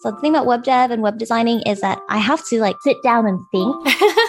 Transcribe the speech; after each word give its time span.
So 0.00 0.12
the 0.12 0.16
thing 0.18 0.36
about 0.36 0.46
web 0.46 0.62
dev 0.62 0.92
and 0.92 1.02
web 1.02 1.18
designing 1.18 1.60
is 1.62 1.80
that 1.80 1.98
I 2.08 2.18
have 2.18 2.46
to 2.50 2.60
like 2.60 2.76
sit 2.82 3.02
down 3.02 3.26
and 3.26 3.44
think. 3.50 3.74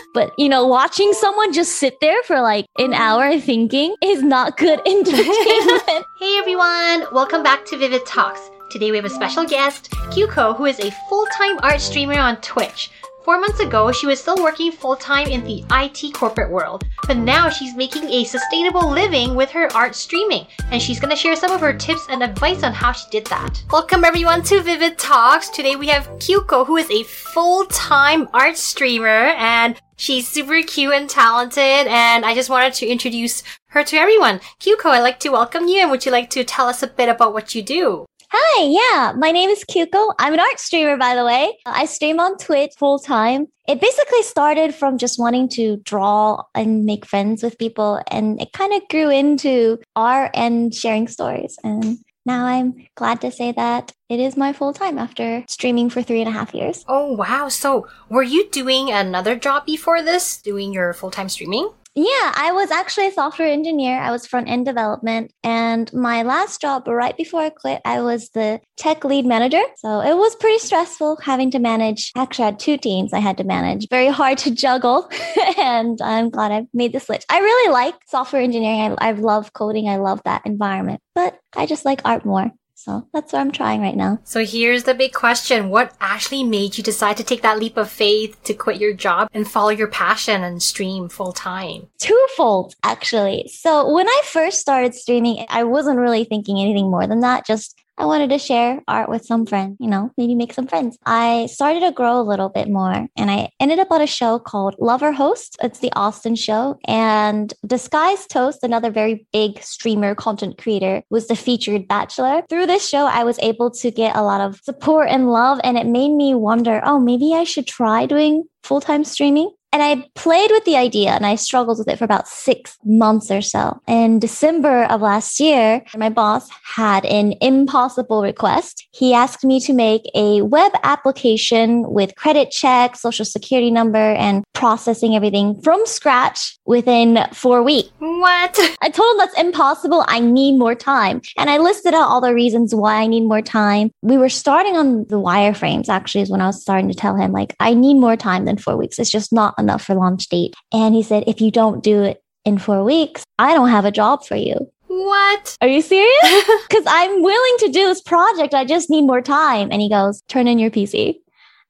but 0.16 0.34
you 0.36 0.50
know, 0.50 0.66
watching 0.66 1.14
someone 1.14 1.54
just 1.54 1.74
sit 1.74 2.00
there 2.02 2.24
for 2.24 2.42
like 2.42 2.66
an 2.80 2.96
hour 2.96 3.40
thinking 3.40 3.96
is 4.04 4.24
not 4.24 4.58
good 4.58 4.82
entertainment. 4.88 5.84
hey 6.20 6.38
everyone, 6.40 7.06
welcome 7.12 7.44
back 7.44 7.66
to 7.66 7.78
Vivid 7.78 8.04
Talks. 8.08 8.50
Today 8.72 8.90
we 8.90 8.98
have 8.98 9.06
a 9.06 9.12
special 9.12 9.46
guest, 9.46 9.92
Kyuko, 10.10 10.58
who 10.58 10.66
is 10.66 10.80
a 10.80 10.90
full-time 11.08 11.60
art 11.62 11.82
streamer 11.82 12.18
on 12.18 12.42
Twitch. 12.42 12.90
Four 13.30 13.42
months 13.42 13.60
ago, 13.60 13.92
she 13.92 14.08
was 14.08 14.20
still 14.20 14.42
working 14.42 14.72
full 14.72 14.96
time 14.96 15.28
in 15.28 15.44
the 15.44 15.64
IT 15.70 16.16
corporate 16.16 16.50
world, 16.50 16.84
but 17.06 17.16
now 17.16 17.48
she's 17.48 17.76
making 17.76 18.10
a 18.10 18.24
sustainable 18.24 18.90
living 18.90 19.36
with 19.36 19.52
her 19.52 19.72
art 19.76 19.94
streaming, 19.94 20.48
and 20.72 20.82
she's 20.82 21.00
gonna 21.00 21.16
share 21.16 21.36
some 21.36 21.52
of 21.52 21.62
her 21.62 21.72
tips 21.72 22.08
and 22.10 22.24
advice 22.24 22.64
on 22.64 22.74
how 22.74 22.92
she 22.92 23.08
did 23.12 23.28
that. 23.28 23.64
Welcome 23.70 24.04
everyone 24.04 24.42
to 24.46 24.64
Vivid 24.64 24.98
Talks. 24.98 25.48
Today 25.50 25.76
we 25.76 25.90
have 25.90 26.08
Kyuko, 26.18 26.66
who 26.66 26.78
is 26.78 26.90
a 26.90 27.04
full 27.04 27.66
time 27.66 28.28
art 28.34 28.58
streamer, 28.58 29.36
and 29.38 29.80
she's 29.96 30.28
super 30.28 30.64
cute 30.64 30.96
and 30.96 31.08
talented, 31.08 31.86
and 31.86 32.26
I 32.26 32.34
just 32.34 32.50
wanted 32.50 32.74
to 32.74 32.88
introduce 32.88 33.44
her 33.68 33.84
to 33.84 33.96
everyone. 33.96 34.40
Kyuko, 34.60 34.86
I'd 34.86 35.02
like 35.02 35.20
to 35.20 35.30
welcome 35.30 35.68
you, 35.68 35.82
and 35.82 35.92
would 35.92 36.04
you 36.04 36.12
like 36.12 36.32
to 36.32 36.44
tell 36.44 36.68
us 36.68 36.82
a 36.82 36.88
bit 36.88 37.10
about 37.10 37.34
what 37.34 37.54
you 37.54 37.62
do? 37.62 38.08
Hi, 38.32 38.64
yeah, 38.66 39.14
my 39.18 39.32
name 39.32 39.50
is 39.50 39.64
Kyuko. 39.64 40.14
I'm 40.20 40.34
an 40.34 40.40
art 40.40 40.60
streamer, 40.60 40.98
by 40.98 41.16
the 41.16 41.26
way. 41.26 41.58
I 41.66 41.86
stream 41.86 42.20
on 42.20 42.38
Twitch 42.38 42.74
full 42.78 43.00
time. 43.00 43.48
It 43.68 43.82
basically 43.82 44.22
started 44.22 44.76
from 44.76 45.00
just 45.00 45.18
wanting 45.18 45.50
to 45.50 45.78
draw 45.78 46.44
and 46.54 46.86
make 46.86 47.08
friends 47.08 47.42
with 47.42 47.58
people, 47.58 48.00
and 48.12 48.40
it 48.40 48.54
kind 48.54 48.72
of 48.74 48.88
grew 48.88 49.10
into 49.10 49.80
art 49.96 50.30
and 50.36 50.72
sharing 50.76 51.08
stories. 51.08 51.58
And 51.64 51.98
now 52.24 52.46
I'm 52.46 52.86
glad 52.94 53.20
to 53.22 53.32
say 53.32 53.52
that 53.54 53.94
it 54.10 54.20
is 54.20 54.38
my 54.38 54.54
full 54.54 54.74
time 54.74 55.00
after 55.00 55.44
streaming 55.48 55.90
for 55.90 56.04
three 56.04 56.22
and 56.22 56.30
a 56.30 56.32
half 56.32 56.54
years. 56.54 56.86
Oh, 56.88 57.14
wow. 57.14 57.50
So, 57.50 57.88
were 58.10 58.22
you 58.22 58.48
doing 58.52 58.92
another 58.92 59.36
job 59.38 59.66
before 59.66 60.04
this, 60.04 60.40
doing 60.40 60.72
your 60.72 60.94
full 60.94 61.10
time 61.10 61.30
streaming? 61.30 61.72
Yeah, 61.96 62.32
I 62.36 62.52
was 62.54 62.72
actually 62.72 63.08
a 63.08 63.12
software 63.12 63.48
engineer. 63.48 64.00
I 64.00 64.12
was 64.12 64.26
front 64.26 64.48
end 64.48 64.66
development. 64.66 65.34
And 65.44 65.92
my 65.92 66.22
last 66.22 66.62
job, 66.62 66.88
right 66.88 67.18
before 67.18 67.42
I 67.42 67.50
quit, 67.50 67.82
I 67.84 68.02
was 68.02 68.30
the 68.30 68.62
tech 68.78 69.04
lead 69.04 69.26
manager. 69.26 69.62
So 69.78 70.00
it 70.02 70.16
was 70.16 70.36
pretty 70.36 70.60
stressful 70.60 71.18
having 71.22 71.52
to 71.52 71.60
manage. 71.60 72.12
Actually, 72.16 72.44
I 72.44 72.48
had 72.48 72.60
two 72.60 72.78
teams 72.78 73.12
I 73.12 73.20
had 73.20 73.38
to 73.38 73.44
manage. 73.44 73.88
Very 73.90 74.10
hard 74.10 74.38
to 74.40 74.52
juggle. 74.52 75.10
and 75.58 76.00
I'm 76.02 76.30
glad 76.30 76.52
I 76.52 76.68
made 76.74 76.94
the 76.94 77.00
switch. 77.00 77.26
I 77.30 77.40
really 77.40 77.74
like 77.74 77.96
software 78.08 78.42
engineering. 78.42 78.96
I, 79.00 79.10
I 79.10 79.12
love 79.12 79.54
coding. 79.54 79.90
I 79.90 79.98
love 79.98 80.22
that 80.26 80.46
environment, 80.46 81.02
but 81.16 81.40
I 81.56 81.66
just 81.66 81.86
like 81.86 82.02
art 82.06 82.24
more. 82.24 82.52
So 82.80 83.06
that's 83.12 83.34
what 83.34 83.40
I'm 83.40 83.52
trying 83.52 83.82
right 83.82 83.98
now. 83.98 84.20
So 84.24 84.46
here's 84.46 84.86
the 84.86 84.94
big 84.94 85.12
question. 85.12 85.68
What 85.68 85.94
actually 86.00 86.46
made 86.46 86.78
you 86.78 86.84
decide 86.84 87.18
to 87.18 87.26
take 87.26 87.42
that 87.42 87.60
leap 87.60 87.76
of 87.76 87.90
faith 87.90 88.42
to 88.44 88.54
quit 88.54 88.80
your 88.80 88.94
job 88.94 89.28
and 89.34 89.46
follow 89.46 89.68
your 89.68 89.90
passion 89.90 90.46
and 90.46 90.64
stream 90.64 91.10
full 91.10 91.34
time? 91.34 91.90
Twofold, 91.98 92.76
actually. 92.82 93.50
So 93.54 93.94
when 93.94 94.08
I 94.08 94.22
first 94.24 94.62
started 94.62 94.96
streaming, 94.96 95.46
I 95.50 95.66
wasn't 95.66 96.00
really 96.00 96.24
thinking 96.24 96.58
anything 96.58 96.90
more 96.90 97.06
than 97.06 97.20
that. 97.20 97.46
Just 97.46 97.76
I 98.00 98.06
wanted 98.06 98.30
to 98.30 98.40
share 98.40 98.82
art 98.88 99.10
with 99.10 99.26
some 99.26 99.46
friends, 99.46 99.76
you 99.82 99.90
know, 99.90 100.12
maybe 100.18 100.34
make 100.34 100.54
some 100.54 100.68
friends. 100.68 100.98
I 101.06 101.48
started 101.52 101.82
to 101.82 101.92
grow 101.92 102.20
a 102.20 102.24
little 102.24 102.48
bit 102.48 102.70
more 102.70 103.08
and 103.18 103.30
I 103.30 103.50
ended 103.60 103.78
up 103.78 103.92
on 103.92 104.02
a 104.02 104.08
show 104.08 104.40
called 104.40 104.76
Love 104.80 105.04
or 105.04 105.12
Host. 105.12 105.58
It's 105.62 105.80
the 105.80 105.92
Austin 105.98 106.36
show. 106.36 106.80
And 106.88 107.54
Disguised 107.68 108.30
Toast, 108.30 108.64
another 108.64 108.90
very 108.90 109.28
big 109.34 109.62
streamer 109.62 110.16
content 110.16 110.58
creator, 110.58 111.04
was 111.10 111.28
the 111.28 111.36
featured 111.36 111.90
bachelor. 111.90 112.44
Through 112.48 112.68
this 112.68 112.88
show, 112.88 113.06
I 113.06 113.26
was 113.26 113.38
able 113.40 113.70
to 113.72 113.92
get 113.92 114.16
a 114.16 114.24
lot 114.24 114.40
of 114.40 114.62
support 114.64 115.10
and 115.10 115.30
love. 115.30 115.60
And 115.66 115.78
it 115.78 115.86
made 115.86 116.14
me 116.14 116.34
wonder, 116.34 116.82
oh, 116.86 117.00
maybe 117.00 117.34
I 117.36 117.44
should 117.44 117.68
try 117.68 118.06
doing 118.06 118.46
full 118.64 118.80
time 118.80 119.04
streaming. 119.04 119.52
And 119.72 119.84
I 119.84 120.10
played 120.16 120.50
with 120.52 120.66
the 120.66 120.78
idea 120.78 121.12
and 121.12 121.26
I 121.26 121.36
struggled 121.36 121.78
with 121.78 121.88
it 121.88 121.98
for 121.98 122.06
about 122.06 122.28
six 122.28 122.78
months 122.84 123.30
or 123.30 123.42
so. 123.42 123.80
In 123.88 124.20
December 124.20 124.86
of 124.86 125.02
last 125.02 125.40
year, 125.40 125.84
my 125.96 126.10
boss 126.10 126.50
had 126.64 127.06
an 127.06 127.34
impossible 127.40 128.24
request. 128.24 128.88
He 128.92 129.14
asked 129.14 129.44
me 129.44 129.60
to 129.62 129.74
make 129.74 130.10
a 130.16 130.42
web 130.42 130.72
application 130.84 131.88
with 131.88 132.16
credit 132.16 132.50
check, 132.50 132.96
social 132.96 133.26
security 133.26 133.70
number, 133.70 133.98
and 134.16 134.44
processing 134.54 135.16
everything 135.16 135.62
from 135.62 135.86
scratch 135.86 136.58
within 136.66 137.20
four 137.32 137.62
weeks. 137.62 137.90
What? 138.00 138.60
I 138.82 138.90
told 138.90 139.14
him 139.14 139.18
that's 139.20 139.40
impossible. 139.40 140.04
I 140.08 140.20
need 140.20 140.58
more 140.58 140.76
time. 140.76 141.22
And 141.38 141.50
I 141.50 141.60
listed 141.60 141.94
out 141.94 142.08
all 142.08 142.22
the 142.22 142.34
reasons 142.34 142.74
why 142.74 142.96
I 142.96 143.08
need 143.08 143.26
more 143.26 143.42
time. 143.42 143.92
We 144.02 144.18
were 144.18 144.30
starting 144.30 144.76
on 144.76 145.06
the 145.06 145.20
wireframes, 145.20 145.90
actually, 145.90 146.22
is 146.22 146.30
when 146.30 146.42
I 146.42 146.48
was 146.48 146.62
starting 146.62 146.90
to 146.90 146.96
tell 146.96 147.16
him, 147.16 147.32
like, 147.32 147.56
I 147.60 147.74
need 147.74 147.96
more 147.96 148.18
time 148.18 148.46
than 148.46 148.58
four 148.58 148.76
weeks. 148.76 148.98
It's 148.98 149.12
just 149.12 149.32
not 149.32 149.54
enough 149.60 149.84
for 149.84 149.96
launch 149.96 150.28
date. 150.30 150.54
And 150.72 150.96
he 150.96 151.04
said, 151.04 151.24
if 151.28 151.42
you 151.42 151.52
don't 151.52 151.84
do 151.84 152.04
it 152.04 152.24
in 152.46 152.58
four 152.58 152.84
weeks, 152.84 153.24
I 153.38 153.54
don't 153.54 153.70
have 153.70 153.86
a 153.86 153.92
job 153.92 154.26
for 154.26 154.36
you. 154.36 154.56
What? 154.88 155.58
Are 155.62 155.68
you 155.68 155.82
serious? 155.82 156.20
Because 156.70 156.84
I'm 156.88 157.22
willing 157.22 157.58
to 157.60 157.68
do 157.68 157.86
this 157.88 158.02
project. 158.02 158.54
I 158.54 158.66
just 158.66 158.90
need 158.90 159.04
more 159.04 159.22
time. 159.22 159.70
And 159.72 159.82
he 159.82 159.90
goes, 159.90 160.22
turn 160.28 160.48
in 160.48 160.60
your 160.60 160.72
PC. 160.72 161.16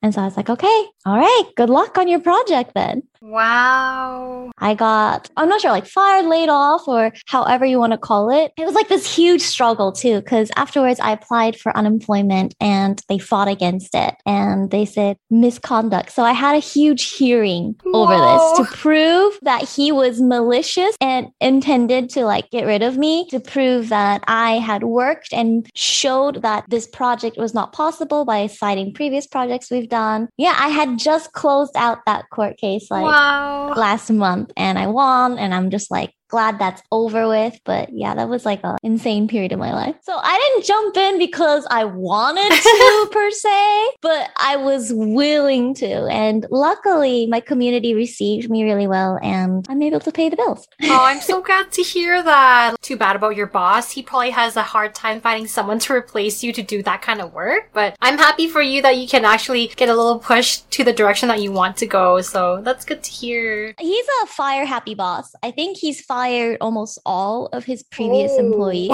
And 0.01 0.13
so 0.13 0.21
I 0.21 0.25
was 0.25 0.37
like, 0.37 0.49
okay, 0.49 0.85
all 1.05 1.17
right, 1.17 1.43
good 1.55 1.69
luck 1.69 1.97
on 1.97 2.07
your 2.07 2.19
project 2.19 2.71
then. 2.73 3.03
Wow. 3.21 4.51
I 4.57 4.73
got, 4.75 5.29
I'm 5.35 5.49
not 5.49 5.61
sure, 5.61 5.71
like 5.71 5.87
fired, 5.87 6.25
laid 6.25 6.49
off, 6.49 6.87
or 6.87 7.11
however 7.27 7.65
you 7.65 7.77
want 7.77 7.91
to 7.91 7.97
call 7.97 8.29
it. 8.29 8.53
It 8.57 8.65
was 8.65 8.75
like 8.75 8.87
this 8.87 9.13
huge 9.13 9.41
struggle 9.41 9.91
too, 9.91 10.21
because 10.21 10.51
afterwards 10.55 10.99
I 10.99 11.11
applied 11.11 11.57
for 11.59 11.75
unemployment 11.75 12.55
and 12.59 13.01
they 13.09 13.17
fought 13.19 13.47
against 13.47 13.93
it 13.93 14.15
and 14.25 14.71
they 14.71 14.85
said 14.85 15.17
misconduct. 15.29 16.11
So 16.11 16.23
I 16.23 16.31
had 16.31 16.55
a 16.55 16.59
huge 16.59 17.11
hearing 17.11 17.75
Whoa. 17.83 18.03
over 18.03 18.15
this 18.15 18.57
to 18.69 18.77
prove 18.77 19.37
that 19.41 19.67
he 19.67 19.91
was 19.91 20.21
malicious 20.21 20.95
and 21.01 21.27
intended 21.41 22.09
to 22.11 22.25
like 22.25 22.49
get 22.51 22.65
rid 22.65 22.83
of 22.83 22.97
me, 22.97 23.27
to 23.29 23.39
prove 23.39 23.89
that 23.89 24.23
I 24.27 24.53
had 24.53 24.83
worked 24.83 25.33
and 25.33 25.69
showed 25.75 26.41
that 26.41 26.65
this 26.69 26.87
project 26.87 27.37
was 27.37 27.53
not 27.53 27.73
possible 27.73 28.25
by 28.25 28.47
citing 28.47 28.93
previous 28.93 29.27
projects 29.27 29.69
we've 29.69 29.89
done. 29.89 30.29
Yeah, 30.37 30.55
I 30.57 30.69
had 30.69 30.97
just 30.97 31.33
closed 31.33 31.75
out 31.75 31.99
that 32.05 32.29
court 32.31 32.57
case 32.57 32.89
like 32.89 33.08
wow. 33.09 33.73
last 33.75 34.09
month 34.09 34.51
and 34.57 34.77
I 34.77 34.87
won 34.87 35.37
and 35.37 35.53
I'm 35.53 35.69
just 35.69 35.91
like 35.91 36.13
glad 36.29 36.59
that's 36.59 36.81
over 36.91 37.27
with. 37.27 37.59
But 37.65 37.89
yeah, 37.91 38.15
that 38.15 38.29
was 38.29 38.45
like 38.45 38.61
an 38.63 38.77
insane 38.83 39.27
period 39.27 39.51
of 39.51 39.59
my 39.59 39.73
life. 39.73 39.95
So 40.01 40.15
I 40.15 40.37
didn't 40.37 40.65
jump 40.65 40.97
in 40.97 41.19
because 41.19 41.67
I 41.69 41.83
wanted 41.85 42.51
to 42.51 43.09
per 43.11 43.31
se, 43.31 43.89
but 44.01 44.29
I 44.37 44.55
was 44.55 44.91
willing 44.93 45.73
to. 45.75 46.05
And 46.07 46.45
luckily, 46.49 47.27
my 47.27 47.39
community 47.39 47.93
received 47.93 48.49
me 48.49 48.63
really 48.63 48.87
well 48.87 49.19
and 49.21 49.65
I'm 49.69 49.81
able 49.81 49.99
to 50.01 50.11
pay 50.11 50.29
the 50.29 50.37
bills. 50.37 50.67
oh, 50.83 51.03
I'm 51.03 51.19
so 51.31 51.41
glad 51.41 51.71
to 51.73 51.81
hear 51.81 52.21
that. 52.23 52.75
Too 52.81 52.97
bad 52.97 53.15
about 53.15 53.35
your 53.35 53.47
boss. 53.47 53.91
He 53.91 54.01
probably 54.03 54.29
has 54.31 54.55
a 54.55 54.63
hard 54.63 54.95
time 54.95 55.21
finding 55.21 55.47
someone 55.47 55.79
to 55.79 55.93
replace 55.93 56.43
you 56.43 56.53
to 56.53 56.61
do 56.61 56.81
that 56.83 57.01
kind 57.01 57.21
of 57.21 57.33
work. 57.33 57.69
But 57.73 57.95
I'm 58.01 58.17
happy 58.17 58.47
for 58.47 58.61
you 58.61 58.81
that 58.83 58.97
you 58.97 59.07
can 59.07 59.25
actually 59.25 59.67
get 59.75 59.89
a 59.89 59.95
little 59.95 60.19
push 60.19 60.57
to 60.57 60.83
the 60.83 60.93
direction 60.93 61.27
that 61.29 61.41
you 61.41 61.51
want 61.51 61.77
to 61.77 61.87
go. 61.87 62.21
So 62.21 62.61
that's 62.63 62.85
good 62.85 63.03
to 63.03 63.11
hear. 63.11 63.73
He's 63.79 64.05
a 64.23 64.27
fire 64.27 64.65
happy 64.65 64.95
boss. 64.95 65.33
I 65.43 65.51
think 65.51 65.77
he's 65.77 66.01
fired 66.19 66.57
almost 66.59 66.99
all 67.05 67.45
of 67.53 67.63
his 67.63 67.81
previous 67.81 68.33
oh. 68.35 68.39
employees. 68.39 68.91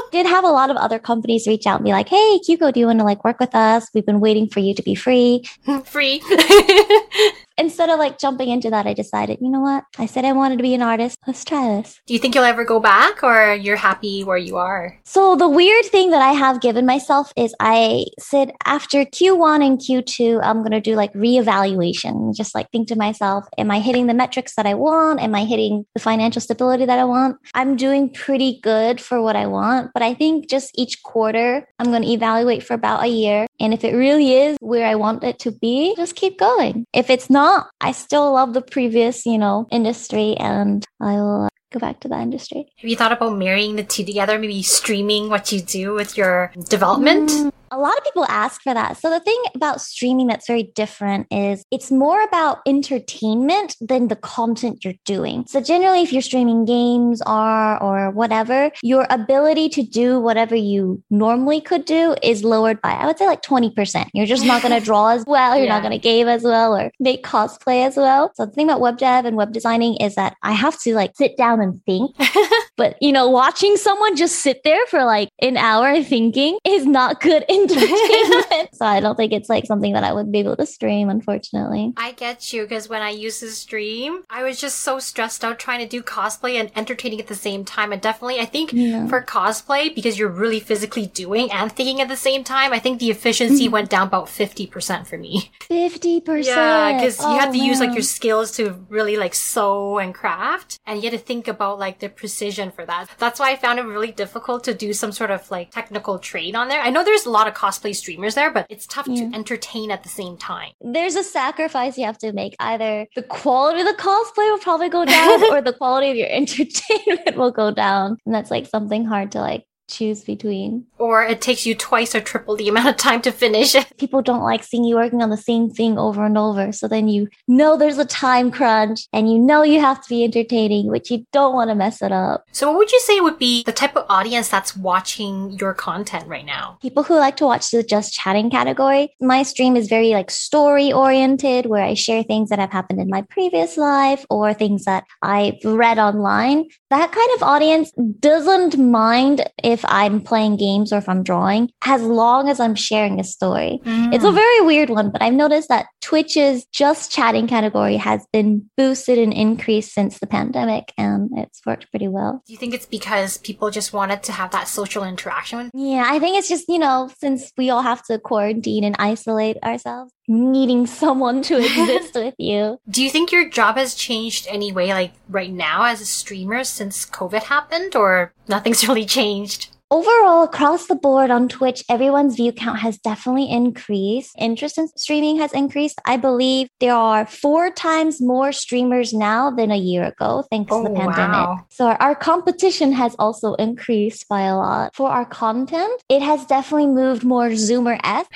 Did 0.10 0.24
have 0.24 0.42
a 0.42 0.48
lot 0.48 0.70
of 0.70 0.78
other 0.78 0.98
companies 0.98 1.46
reach 1.46 1.66
out 1.66 1.76
and 1.76 1.84
be 1.84 1.90
like, 1.90 2.08
"Hey, 2.08 2.40
Kyuko, 2.48 2.72
do 2.72 2.80
you 2.80 2.86
want 2.86 2.98
to 3.00 3.04
like 3.04 3.22
work 3.24 3.38
with 3.38 3.54
us? 3.54 3.90
We've 3.92 4.06
been 4.06 4.20
waiting 4.20 4.48
for 4.48 4.60
you 4.60 4.74
to 4.74 4.82
be 4.82 4.94
free." 4.94 5.44
free. 5.84 6.22
Instead 7.58 7.90
of 7.90 7.98
like 7.98 8.18
jumping 8.18 8.48
into 8.48 8.70
that, 8.70 8.86
I 8.86 8.94
decided, 8.94 9.38
you 9.40 9.50
know 9.50 9.60
what? 9.60 9.84
I 9.98 10.06
said 10.06 10.24
I 10.24 10.32
wanted 10.32 10.56
to 10.56 10.62
be 10.62 10.74
an 10.74 10.82
artist. 10.82 11.16
Let's 11.26 11.44
try 11.44 11.66
this. 11.66 12.00
Do 12.06 12.14
you 12.14 12.20
think 12.20 12.34
you'll 12.34 12.44
ever 12.44 12.64
go 12.64 12.80
back 12.80 13.22
or 13.22 13.54
you're 13.54 13.76
happy 13.76 14.24
where 14.24 14.38
you 14.38 14.56
are? 14.56 14.98
So 15.04 15.36
the 15.36 15.48
weird 15.48 15.84
thing 15.86 16.10
that 16.10 16.22
I 16.22 16.32
have 16.32 16.60
given 16.60 16.86
myself 16.86 17.32
is 17.36 17.54
I 17.60 18.06
said 18.18 18.52
after 18.64 19.04
Q1 19.04 19.66
and 19.66 19.78
Q2, 19.78 20.40
I'm 20.42 20.58
going 20.58 20.72
to 20.72 20.80
do 20.80 20.94
like 20.94 21.12
reevaluation. 21.12 22.34
Just 22.34 22.54
like 22.54 22.70
think 22.70 22.88
to 22.88 22.96
myself, 22.96 23.46
am 23.58 23.70
I 23.70 23.80
hitting 23.80 24.06
the 24.06 24.14
metrics 24.14 24.54
that 24.56 24.66
I 24.66 24.74
want? 24.74 25.20
Am 25.20 25.34
I 25.34 25.44
hitting 25.44 25.84
the 25.94 26.00
financial 26.00 26.40
stability 26.40 26.86
that 26.86 26.98
I 26.98 27.04
want? 27.04 27.36
I'm 27.54 27.76
doing 27.76 28.12
pretty 28.12 28.60
good 28.62 29.00
for 29.00 29.20
what 29.20 29.36
I 29.36 29.46
want, 29.46 29.90
but 29.92 30.02
I 30.02 30.14
think 30.14 30.48
just 30.48 30.70
each 30.74 31.02
quarter, 31.02 31.66
I'm 31.78 31.86
going 31.86 32.02
to 32.02 32.08
evaluate 32.08 32.62
for 32.62 32.74
about 32.74 33.04
a 33.04 33.08
year. 33.08 33.46
And 33.60 33.74
if 33.74 33.84
it 33.84 33.94
really 33.94 34.34
is 34.34 34.56
where 34.60 34.86
I 34.86 34.94
want 34.94 35.22
it 35.22 35.38
to 35.40 35.52
be, 35.52 35.94
just 35.96 36.16
keep 36.16 36.38
going. 36.38 36.84
If 36.92 37.10
it's 37.10 37.28
not, 37.30 37.41
I 37.80 37.92
still 37.92 38.32
love 38.32 38.54
the 38.54 38.62
previous, 38.62 39.26
you 39.26 39.38
know, 39.38 39.66
industry 39.70 40.36
and 40.38 40.84
I'll 41.00 41.48
go 41.72 41.80
back 41.80 42.00
to 42.00 42.08
that 42.08 42.20
industry. 42.20 42.66
Have 42.78 42.90
you 42.90 42.96
thought 42.96 43.12
about 43.12 43.36
marrying 43.36 43.76
the 43.76 43.84
two 43.84 44.04
together? 44.04 44.38
Maybe 44.38 44.62
streaming 44.62 45.28
what 45.28 45.50
you 45.52 45.60
do 45.60 45.94
with 45.94 46.16
your 46.16 46.52
development? 46.68 47.30
Mm, 47.30 47.52
A 47.72 47.78
lot 47.78 47.96
of 47.96 48.04
people 48.04 48.26
ask 48.28 48.60
for 48.60 48.74
that. 48.74 48.98
So 48.98 49.08
the 49.08 49.18
thing 49.18 49.42
about 49.54 49.80
streaming 49.80 50.26
that's 50.26 50.46
very 50.46 50.64
different 50.74 51.26
is 51.30 51.64
it's 51.70 51.90
more 51.90 52.22
about 52.22 52.60
entertainment 52.66 53.76
than 53.80 54.08
the 54.08 54.16
content 54.16 54.84
you're 54.84 54.92
doing. 55.06 55.46
So 55.48 55.58
generally, 55.62 56.02
if 56.02 56.12
you're 56.12 56.20
streaming 56.20 56.66
games 56.66 57.22
or 57.26 57.82
or 57.82 58.10
whatever, 58.10 58.70
your 58.82 59.06
ability 59.08 59.70
to 59.70 59.82
do 59.82 60.20
whatever 60.20 60.54
you 60.54 61.02
normally 61.08 61.62
could 61.62 61.86
do 61.86 62.14
is 62.22 62.44
lowered 62.44 62.82
by 62.82 62.92
I 62.92 63.06
would 63.06 63.16
say 63.16 63.26
like 63.26 63.40
20%. 63.40 64.10
You're 64.12 64.26
just 64.26 64.44
not 64.44 64.60
going 64.60 64.74
to 64.78 64.84
draw 64.84 65.08
as 65.08 65.24
well. 65.26 65.56
You're 65.56 65.64
yeah. 65.64 65.72
not 65.72 65.82
going 65.82 65.92
to 65.92 65.98
game 65.98 66.28
as 66.28 66.42
well 66.42 66.76
or 66.76 66.90
make 67.00 67.24
cosplay 67.24 67.86
as 67.86 67.96
well. 67.96 68.32
So 68.34 68.44
the 68.44 68.52
thing 68.52 68.68
about 68.68 68.80
web 68.80 68.98
dev 68.98 69.24
and 69.24 69.34
web 69.34 69.52
designing 69.52 69.96
is 69.96 70.14
that 70.16 70.36
I 70.42 70.52
have 70.52 70.78
to 70.82 70.94
like 70.94 71.16
sit 71.16 71.38
down 71.38 71.62
and 71.62 71.82
think. 71.86 72.14
but 72.82 73.00
you 73.00 73.12
know, 73.12 73.30
watching 73.30 73.76
someone 73.76 74.16
just 74.16 74.40
sit 74.40 74.64
there 74.64 74.84
for 74.86 75.04
like 75.04 75.28
an 75.40 75.56
hour 75.56 76.02
thinking 76.02 76.58
is 76.64 76.84
not 76.84 77.20
good 77.20 77.44
entertainment. 77.48 78.74
so 78.74 78.84
I 78.84 78.98
don't 78.98 79.14
think 79.14 79.32
it's 79.32 79.48
like 79.48 79.66
something 79.66 79.92
that 79.92 80.02
I 80.02 80.12
would 80.12 80.32
be 80.32 80.40
able 80.40 80.56
to 80.56 80.66
stream, 80.66 81.08
unfortunately. 81.08 81.92
I 81.96 82.10
get 82.10 82.52
you 82.52 82.62
because 82.62 82.88
when 82.88 83.00
I 83.00 83.10
used 83.10 83.38
to 83.38 83.50
stream, 83.50 84.24
I 84.28 84.42
was 84.42 84.60
just 84.60 84.80
so 84.80 84.98
stressed 84.98 85.44
out 85.44 85.60
trying 85.60 85.78
to 85.78 85.86
do 85.86 86.02
cosplay 86.02 86.54
and 86.54 86.72
entertaining 86.74 87.20
at 87.20 87.28
the 87.28 87.36
same 87.36 87.64
time. 87.64 87.92
And 87.92 88.02
definitely, 88.02 88.40
I 88.40 88.46
think 88.46 88.72
yeah. 88.72 89.06
for 89.06 89.22
cosplay, 89.22 89.94
because 89.94 90.18
you're 90.18 90.28
really 90.28 90.58
physically 90.58 91.06
doing 91.06 91.52
and 91.52 91.70
thinking 91.70 92.00
at 92.00 92.08
the 92.08 92.16
same 92.16 92.42
time, 92.42 92.72
I 92.72 92.80
think 92.80 92.98
the 92.98 93.10
efficiency 93.10 93.66
mm-hmm. 93.66 93.74
went 93.74 93.90
down 93.90 94.08
about 94.08 94.26
50% 94.26 95.06
for 95.06 95.18
me. 95.18 95.52
50%? 95.60 96.44
Yeah, 96.44 96.96
because 96.96 97.20
oh, 97.20 97.32
you 97.32 97.38
have 97.38 97.52
to 97.52 97.58
man. 97.58 97.66
use 97.68 97.78
like 97.78 97.94
your 97.94 98.02
skills 98.02 98.50
to 98.56 98.84
really 98.88 99.16
like 99.16 99.34
sew 99.34 99.98
and 99.98 100.12
craft. 100.12 100.80
And 100.84 101.00
you 101.00 101.08
had 101.08 101.16
to 101.16 101.24
think 101.24 101.46
about 101.46 101.78
like 101.78 102.00
the 102.00 102.08
precision 102.08 102.71
for 102.72 102.84
that. 102.86 103.08
That's 103.18 103.38
why 103.38 103.52
I 103.52 103.56
found 103.56 103.78
it 103.78 103.82
really 103.82 104.12
difficult 104.12 104.64
to 104.64 104.74
do 104.74 104.92
some 104.92 105.12
sort 105.12 105.30
of 105.30 105.50
like 105.50 105.70
technical 105.70 106.18
trade 106.18 106.54
on 106.56 106.68
there. 106.68 106.80
I 106.80 106.90
know 106.90 107.04
there's 107.04 107.26
a 107.26 107.30
lot 107.30 107.46
of 107.46 107.54
cosplay 107.54 107.94
streamers 107.94 108.34
there, 108.34 108.50
but 108.50 108.66
it's 108.68 108.86
tough 108.86 109.06
yeah. 109.08 109.28
to 109.28 109.36
entertain 109.36 109.90
at 109.90 110.02
the 110.02 110.08
same 110.08 110.36
time. 110.36 110.72
There's 110.80 111.16
a 111.16 111.22
sacrifice 111.22 111.98
you 111.98 112.06
have 112.06 112.18
to 112.18 112.32
make. 112.32 112.54
Either 112.58 113.06
the 113.14 113.22
quality 113.22 113.80
of 113.80 113.86
the 113.86 114.02
cosplay 114.02 114.50
will 114.50 114.58
probably 114.58 114.88
go 114.88 115.04
down 115.04 115.44
or 115.52 115.60
the 115.60 115.72
quality 115.72 116.10
of 116.10 116.16
your 116.16 116.28
entertainment 116.30 117.36
will 117.36 117.52
go 117.52 117.70
down. 117.70 118.16
And 118.26 118.34
that's 118.34 118.50
like 118.50 118.66
something 118.66 119.04
hard 119.04 119.32
to 119.32 119.40
like 119.40 119.64
choose 119.92 120.24
between. 120.24 120.86
Or 120.98 121.22
it 121.22 121.40
takes 121.40 121.66
you 121.66 121.74
twice 121.74 122.14
or 122.14 122.20
triple 122.20 122.56
the 122.56 122.68
amount 122.68 122.88
of 122.88 122.96
time 122.96 123.20
to 123.22 123.32
finish 123.32 123.74
it. 123.74 123.86
People 123.98 124.22
don't 124.22 124.42
like 124.42 124.64
seeing 124.64 124.84
you 124.84 124.96
working 124.96 125.22
on 125.22 125.30
the 125.30 125.36
same 125.36 125.70
thing 125.70 125.98
over 125.98 126.24
and 126.24 126.38
over. 126.38 126.72
So 126.72 126.88
then 126.88 127.08
you 127.08 127.28
know 127.46 127.76
there's 127.76 127.98
a 127.98 128.04
time 128.04 128.50
crunch 128.50 129.06
and 129.12 129.30
you 129.30 129.38
know 129.38 129.62
you 129.62 129.80
have 129.80 130.02
to 130.02 130.08
be 130.08 130.24
entertaining, 130.24 130.90
but 130.90 131.10
you 131.10 131.26
don't 131.32 131.54
want 131.54 131.70
to 131.70 131.74
mess 131.74 132.02
it 132.02 132.12
up. 132.12 132.44
So 132.52 132.70
what 132.70 132.78
would 132.78 132.92
you 132.92 133.00
say 133.00 133.20
would 133.20 133.38
be 133.38 133.62
the 133.64 133.72
type 133.72 133.96
of 133.96 134.06
audience 134.08 134.48
that's 134.48 134.76
watching 134.76 135.52
your 135.60 135.74
content 135.74 136.26
right 136.26 136.46
now? 136.46 136.78
People 136.80 137.02
who 137.02 137.16
like 137.16 137.36
to 137.36 137.44
watch 137.44 137.70
the 137.70 137.82
just 137.82 138.12
chatting 138.12 138.50
category. 138.50 139.14
My 139.20 139.42
stream 139.42 139.76
is 139.76 139.88
very 139.88 140.10
like 140.10 140.30
story 140.30 140.92
oriented 140.92 141.66
where 141.66 141.84
I 141.84 141.94
share 141.94 142.22
things 142.22 142.48
that 142.48 142.58
have 142.58 142.72
happened 142.72 143.00
in 143.00 143.10
my 143.10 143.22
previous 143.22 143.76
life 143.76 144.24
or 144.30 144.54
things 144.54 144.84
that 144.84 145.04
I've 145.22 145.58
read 145.64 145.98
online. 145.98 146.68
That 146.90 147.12
kind 147.12 147.30
of 147.36 147.42
audience 147.42 147.92
doesn't 148.20 148.78
mind 148.78 149.44
if 149.62 149.81
if 149.82 149.90
I'm 149.90 150.20
playing 150.20 150.56
games 150.56 150.92
or 150.92 150.98
if 150.98 151.08
I'm 151.08 151.22
drawing, 151.22 151.70
as 151.84 152.02
long 152.02 152.48
as 152.48 152.60
I'm 152.60 152.74
sharing 152.74 153.18
a 153.18 153.24
story. 153.24 153.80
Mm. 153.84 154.14
It's 154.14 154.24
a 154.24 154.32
very 154.32 154.60
weird 154.60 154.90
one, 154.90 155.10
but 155.10 155.22
I've 155.22 155.34
noticed 155.34 155.68
that 155.68 155.86
Twitch's 156.00 156.64
just 156.66 157.10
chatting 157.10 157.46
category 157.46 157.96
has 157.96 158.26
been 158.32 158.70
boosted 158.76 159.18
and 159.18 159.32
increased 159.32 159.92
since 159.92 160.18
the 160.18 160.26
pandemic, 160.26 160.92
and 160.96 161.30
it's 161.36 161.60
worked 161.66 161.90
pretty 161.90 162.08
well. 162.08 162.42
Do 162.46 162.52
you 162.52 162.58
think 162.58 162.74
it's 162.74 162.86
because 162.86 163.38
people 163.38 163.70
just 163.70 163.92
wanted 163.92 164.22
to 164.24 164.32
have 164.32 164.50
that 164.52 164.68
social 164.68 165.04
interaction? 165.04 165.70
Yeah, 165.74 166.04
I 166.06 166.18
think 166.18 166.38
it's 166.38 166.48
just, 166.48 166.68
you 166.68 166.78
know, 166.78 167.10
since 167.18 167.52
we 167.56 167.70
all 167.70 167.82
have 167.82 168.04
to 168.06 168.18
quarantine 168.18 168.84
and 168.84 168.96
isolate 168.98 169.56
ourselves, 169.64 170.12
needing 170.28 170.86
someone 170.86 171.42
to 171.42 171.58
exist 171.64 172.14
with 172.14 172.34
you. 172.38 172.78
Do 172.88 173.02
you 173.02 173.10
think 173.10 173.32
your 173.32 173.48
job 173.48 173.76
has 173.76 173.94
changed 173.94 174.46
anyway, 174.48 174.88
like 174.88 175.12
right 175.28 175.52
now 175.52 175.84
as 175.84 176.00
a 176.00 176.06
streamer 176.06 176.64
since 176.64 177.06
COVID 177.06 177.44
happened, 177.44 177.96
or 177.96 178.32
nothing's 178.48 178.86
really 178.88 179.06
changed? 179.06 179.68
Overall, 179.92 180.44
across 180.44 180.86
the 180.86 180.94
board 180.94 181.30
on 181.30 181.50
Twitch, 181.50 181.84
everyone's 181.86 182.36
view 182.36 182.50
count 182.50 182.78
has 182.78 182.96
definitely 182.96 183.50
increased. 183.50 184.34
Interest 184.38 184.78
in 184.78 184.88
streaming 184.96 185.36
has 185.36 185.52
increased. 185.52 186.00
I 186.06 186.16
believe 186.16 186.68
there 186.80 186.94
are 186.94 187.26
four 187.26 187.68
times 187.68 188.18
more 188.18 188.52
streamers 188.52 189.12
now 189.12 189.50
than 189.50 189.70
a 189.70 189.76
year 189.76 190.04
ago, 190.04 190.46
thanks 190.50 190.72
oh, 190.72 190.82
to 190.82 190.88
the 190.88 190.94
oh, 190.94 190.98
pandemic. 190.98 191.34
Wow. 191.34 191.66
So 191.68 191.88
our 191.88 192.14
competition 192.14 192.92
has 192.92 193.14
also 193.18 193.52
increased 193.56 194.30
by 194.30 194.44
a 194.44 194.56
lot. 194.56 194.96
For 194.96 195.10
our 195.10 195.26
content, 195.26 196.02
it 196.08 196.22
has 196.22 196.46
definitely 196.46 196.86
moved 196.86 197.22
more 197.22 197.50
Zoomer 197.50 198.00
esque. 198.02 198.32